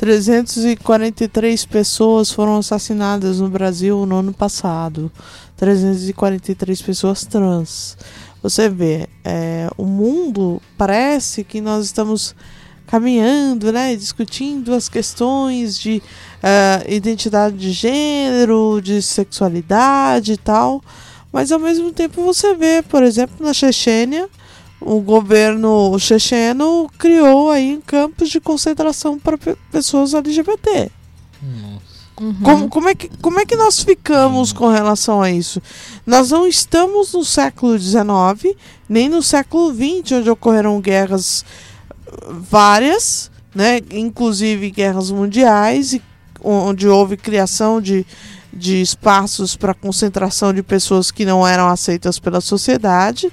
[0.00, 5.12] 343 pessoas foram assassinadas no Brasil no ano passado.
[5.60, 7.98] 343 pessoas trans.
[8.42, 12.34] Você vê, é, o mundo parece que nós estamos
[12.86, 16.02] caminhando, né, discutindo as questões de
[16.38, 20.82] uh, identidade de gênero, de sexualidade e tal,
[21.30, 24.30] mas ao mesmo tempo você vê, por exemplo, na Chechênia,
[24.80, 29.36] o governo checheno criou aí campos de concentração para
[29.70, 30.90] pessoas LGBT.
[32.20, 32.34] Uhum.
[32.42, 35.62] Como, como, é que, como é que nós ficamos com relação a isso?
[36.06, 38.54] Nós não estamos no século XIX,
[38.86, 41.46] nem no século XX, onde ocorreram guerras
[42.28, 45.98] várias, né, inclusive guerras mundiais,
[46.42, 48.04] onde houve criação de,
[48.52, 53.32] de espaços para concentração de pessoas que não eram aceitas pela sociedade.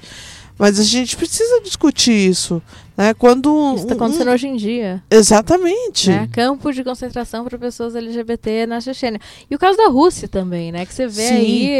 [0.58, 2.60] Mas a gente precisa discutir isso.
[2.96, 3.14] Né?
[3.14, 4.32] Quando isso está acontecendo um...
[4.32, 5.00] hoje em dia.
[5.08, 6.10] Exatamente.
[6.10, 6.28] Né?
[6.32, 9.20] Campos de concentração para pessoas LGBT na Chechênia.
[9.48, 10.84] E o caso da Rússia também, né?
[10.84, 11.34] Que você vê Sim.
[11.34, 11.70] aí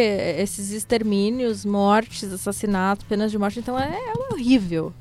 [0.40, 3.58] esses extermínios, mortes, assassinatos, penas de morte.
[3.58, 4.92] Então é, é horrível.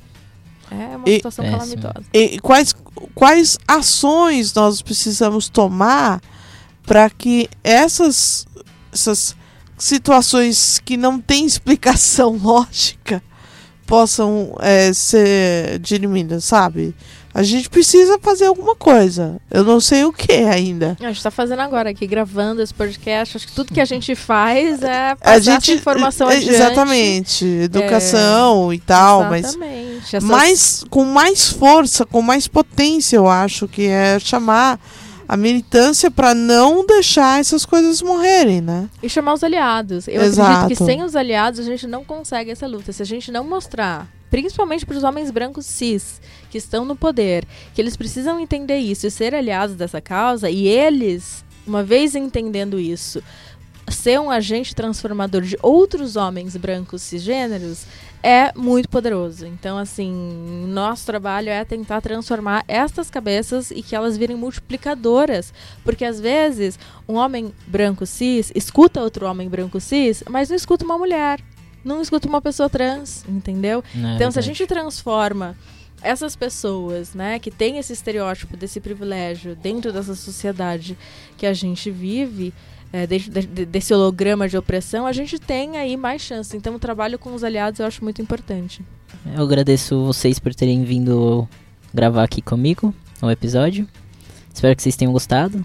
[0.71, 2.03] É uma e, situação é, calamitosa.
[2.11, 2.75] E quais,
[3.13, 6.19] quais ações nós precisamos tomar
[6.83, 8.47] para que essas,
[8.91, 9.35] essas
[9.77, 13.21] situações que não têm explicação lógica
[13.87, 16.93] possam é, ser dirimidas, sabe?
[17.33, 19.39] A gente precisa fazer alguma coisa.
[19.51, 20.97] Eu não sei o que ainda.
[20.99, 23.37] A gente está fazendo agora aqui, gravando esse podcast.
[23.37, 26.49] Acho que tudo que a gente faz é passar a gente, informação adiante.
[26.49, 27.45] Exatamente.
[27.45, 29.35] Educação é, e tal.
[29.35, 29.57] Exatamente.
[29.59, 30.23] Mas, Essas...
[30.23, 34.79] mais, com mais força, com mais potência, eu acho, que é chamar
[35.27, 38.89] a militância para não deixar essas coisas morrerem, né?
[39.03, 40.07] E chamar os aliados.
[40.07, 40.49] Eu Exato.
[40.49, 42.93] acredito que sem os aliados a gente não consegue essa luta.
[42.93, 47.45] Se a gente não mostrar principalmente para os homens brancos cis que estão no poder,
[47.73, 52.79] que eles precisam entender isso e ser aliados dessa causa, e eles, uma vez entendendo
[52.79, 53.23] isso,
[53.89, 57.85] ser um agente transformador de outros homens brancos cisgêneros
[58.21, 59.45] é muito poderoso.
[59.45, 65.53] Então, assim, nosso trabalho é tentar transformar estas cabeças e que elas virem multiplicadoras.
[65.83, 70.85] Porque às vezes um homem branco cis escuta outro homem branco cis, mas não escuta
[70.85, 71.39] uma mulher
[71.85, 73.81] não escuta uma pessoa trans, entendeu?
[73.95, 75.55] Não, é então, é se a gente transforma
[76.01, 80.97] essas pessoas, né, que tem esse estereótipo desse privilégio dentro dessa sociedade
[81.37, 82.53] que a gente vive,
[82.91, 86.55] é, de, de, desse holograma de opressão, a gente tem aí mais chance.
[86.55, 88.83] Então, o trabalho com os aliados eu acho muito importante.
[89.35, 91.47] Eu agradeço vocês por terem vindo
[91.93, 93.87] gravar aqui comigo o episódio.
[94.53, 95.63] Espero que vocês tenham gostado.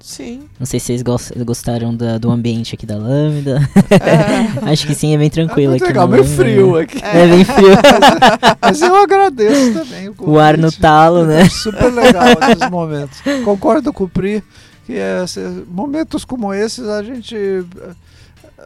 [0.00, 0.48] Sim.
[0.58, 1.02] Não sei se vocês
[1.44, 3.60] gostaram da, do ambiente aqui da Lambda.
[3.90, 4.70] É.
[4.70, 5.86] Acho que sim, é bem tranquilo é aqui.
[5.86, 6.98] Legal, meio frio aqui.
[7.02, 7.68] É, bem frio.
[8.62, 10.08] Mas eu agradeço também.
[10.08, 11.48] O, o ar no talo, né?
[11.48, 13.20] Super legal nesses momentos.
[13.44, 14.42] Concordo com o Pri
[14.88, 15.22] que é,
[15.66, 17.36] momentos como esses a gente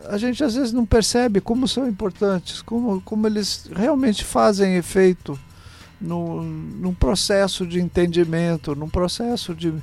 [0.09, 5.37] a gente às vezes não percebe como são importantes, como, como eles realmente fazem efeito
[6.01, 9.75] no, num processo de entendimento, num processo de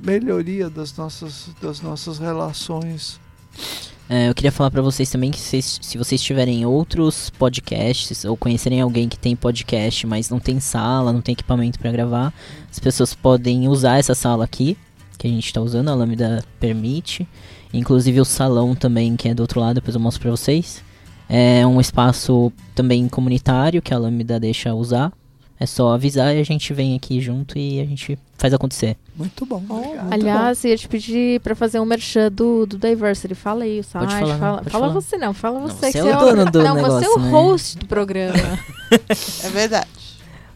[0.00, 3.18] melhoria das nossas, das nossas relações.
[4.08, 8.36] É, eu queria falar para vocês também que vocês, se vocês tiverem outros podcasts ou
[8.36, 12.32] conhecerem alguém que tem podcast, mas não tem sala, não tem equipamento para gravar,
[12.70, 14.78] as pessoas podem usar essa sala aqui,
[15.18, 17.28] que a gente está usando, a Lambda permite.
[17.74, 20.82] Inclusive o salão também, que é do outro lado, depois eu mostro para vocês.
[21.28, 25.12] É um espaço também comunitário que a Lambda deixa usar.
[25.60, 28.96] É só avisar e a gente vem aqui junto e a gente faz acontecer.
[29.16, 29.62] Muito bom.
[29.68, 30.12] Obrigado.
[30.12, 33.34] Aliás, ia te pedir pra fazer um merchan do, do Diversity.
[33.34, 34.06] Fala aí o site.
[34.06, 35.86] Pode falar, fala, pode fala você não, fala você.
[35.86, 37.30] Não, você é o dono do Não, negócio, você é o né?
[37.30, 38.58] host do programa.
[39.42, 39.88] é verdade.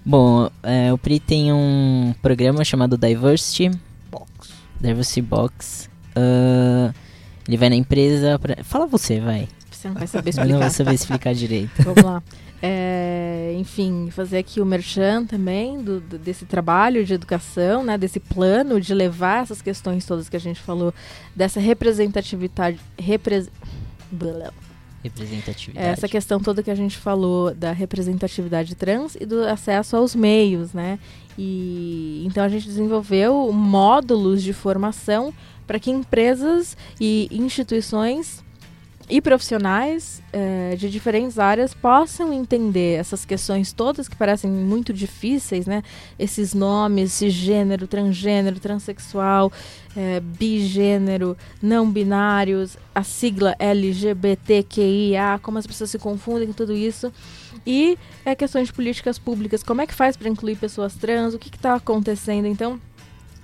[0.04, 3.72] Bom, é, o Pri tem um programa chamado Diversity
[4.83, 4.89] Box.
[4.89, 5.91] Diversity Box.
[6.16, 6.95] Uh,
[7.47, 8.39] ele vai na empresa.
[8.39, 8.62] Pra...
[8.64, 9.49] Fala você, vai.
[9.70, 10.49] Você não vai saber explicar.
[10.49, 11.70] Eu não vai saber explicar direito.
[11.83, 12.22] Vamos lá.
[12.64, 18.20] É, enfim, fazer aqui o merchan também do, do, desse trabalho de educação, né, desse
[18.20, 20.95] plano de levar essas questões todas que a gente falou,
[21.35, 23.49] dessa representatividade, repre,
[25.03, 25.86] Representatividade.
[25.86, 30.72] essa questão toda que a gente falou da representatividade trans e do acesso aos meios,
[30.72, 30.98] né?
[31.36, 35.32] E então a gente desenvolveu módulos de formação
[35.66, 38.44] para que empresas e instituições
[39.09, 45.66] e profissionais eh, de diferentes áreas possam entender essas questões todas que parecem muito difíceis,
[45.66, 45.82] né?
[46.18, 49.53] Esses nomes, cisgênero, transgênero, transexual,
[49.96, 57.12] eh, bigênero, não binários, a sigla LGBTQIA, como as pessoas se confundem com tudo isso.
[57.66, 61.38] E é questões de políticas públicas, como é que faz para incluir pessoas trans, o
[61.38, 62.46] que está acontecendo.
[62.46, 62.80] Então,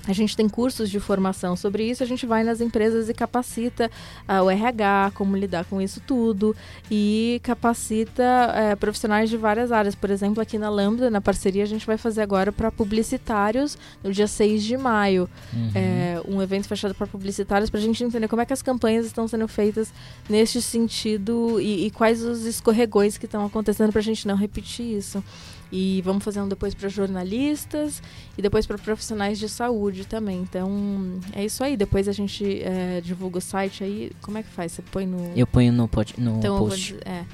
[0.08, 3.90] a gente tem cursos de formação sobre isso, a gente vai nas empresas e capacita
[4.26, 6.56] uh, o RH, como lidar com isso tudo,
[6.90, 9.94] e capacita uh, profissionais de várias áreas.
[9.94, 14.10] Por exemplo, aqui na Lambda, na parceria, a gente vai fazer agora para publicitários no
[14.10, 15.28] dia 6 de maio.
[15.52, 15.70] Uhum.
[15.74, 19.04] É, um evento fechado para publicitários para a gente entender como é que as campanhas
[19.04, 19.92] estão sendo feitas
[20.26, 24.96] neste sentido e, e quais os escorregões que estão acontecendo para a gente não repetir
[24.96, 25.22] isso.
[25.70, 28.02] E vamos fazer um depois para jornalistas
[28.38, 30.40] e depois para profissionais de saúde também.
[30.40, 31.76] Então, é isso aí.
[31.76, 34.10] Depois a gente é, divulga o site aí.
[34.22, 34.72] Como é que faz?
[34.72, 35.32] Você põe no.
[35.36, 36.92] Eu ponho no, pod, no então, vou post.
[36.94, 37.24] dizer- é.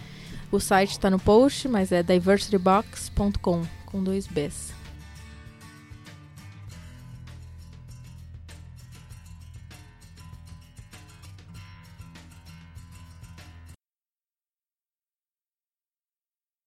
[0.50, 4.72] O site está no post, mas é diversitybox.com, com dois Bs.